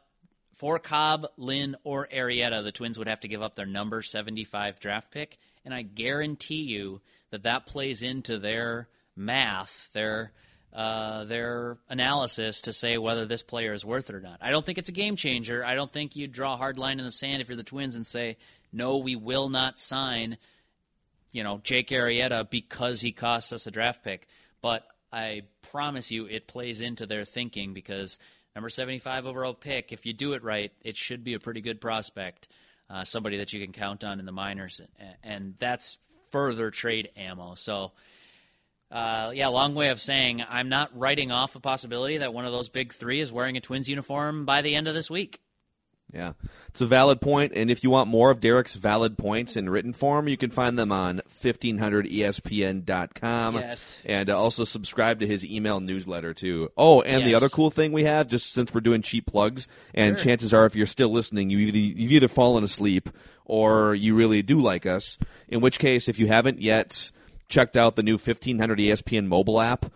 [0.56, 4.78] for Cobb, Lynn, or Arrieta, the Twins would have to give up their number 75
[4.78, 7.00] draft pick, and I guarantee you
[7.30, 10.32] that that plays into their math, their
[10.72, 14.38] uh, their analysis to say whether this player is worth it or not.
[14.40, 15.62] I don't think it's a game changer.
[15.62, 17.94] I don't think you draw a hard line in the sand if you're the Twins
[17.94, 18.38] and say,
[18.72, 20.38] no, we will not sign
[21.32, 24.28] you know, Jake Arrieta because he costs us a draft pick.
[24.62, 28.18] But I promise you, it plays into their thinking because
[28.54, 31.80] number 75 overall pick, if you do it right, it should be a pretty good
[31.80, 32.48] prospect,
[32.88, 34.80] uh, somebody that you can count on in the minors,
[35.22, 35.98] and, that's
[36.30, 37.54] further trade ammo.
[37.54, 37.92] So.
[38.90, 42.52] Uh, yeah, long way of saying I'm not writing off a possibility that one of
[42.52, 45.40] those big three is wearing a Twins uniform by the end of this week.
[46.12, 46.34] Yeah,
[46.68, 47.52] it's a valid point.
[47.54, 50.78] and if you want more of Derek's valid points in written form, you can find
[50.78, 53.54] them on E 1500ESPN.com.
[53.54, 53.96] Yes.
[54.04, 56.70] And uh, also subscribe to his email newsletter, too.
[56.76, 60.18] Oh, and the other cool thing we have, just since we're doing cheap plugs, and
[60.18, 63.08] chances are if you're still listening, you either, you've either fallen asleep
[63.46, 67.10] or you really do like us, in which case, if you haven't yet
[67.48, 69.86] checked out the new 1500 ESPN mobile app,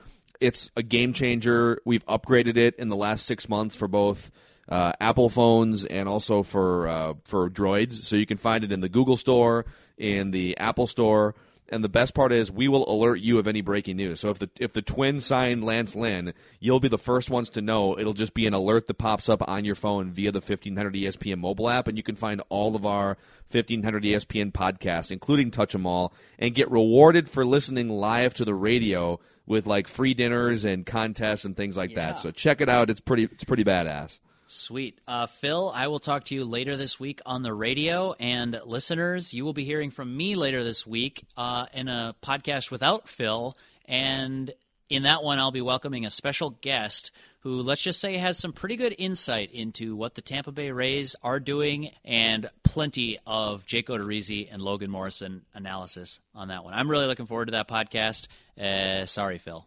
[0.40, 1.80] it's a game changer.
[1.84, 4.30] We've upgraded it in the last six months for both
[4.68, 8.02] uh, Apple phones and also for uh, for Droids.
[8.04, 9.64] So you can find it in the Google Store,
[9.96, 11.34] in the Apple Store,
[11.68, 14.20] and the best part is we will alert you of any breaking news.
[14.20, 17.60] So if the if the Twins sign Lance Lynn, you'll be the first ones to
[17.62, 17.98] know.
[17.98, 21.38] It'll just be an alert that pops up on your phone via the 1500 ESPN
[21.38, 23.16] mobile app, and you can find all of our
[23.50, 28.54] 1500 ESPN podcasts, including Touch 'Em All, and get rewarded for listening live to the
[28.54, 32.06] radio with like free dinners and contests and things like Yeah.
[32.12, 32.18] that.
[32.18, 32.90] So check it out.
[32.90, 34.18] It's pretty it's pretty badass.
[34.47, 35.01] Sweet.
[35.09, 38.12] Uh, Phil, I will talk to you later this week on the radio.
[38.12, 42.70] And listeners, you will be hearing from me later this week uh, in a podcast
[42.70, 43.57] without Phil.
[43.86, 44.53] And
[44.88, 48.53] in that one, I'll be welcoming a special guest who, let's just say, has some
[48.53, 53.88] pretty good insight into what the Tampa Bay Rays are doing and plenty of Jake
[53.88, 56.74] Odorizzi and Logan Morrison analysis on that one.
[56.74, 58.28] I'm really looking forward to that podcast.
[58.61, 59.66] Uh, sorry, Phil.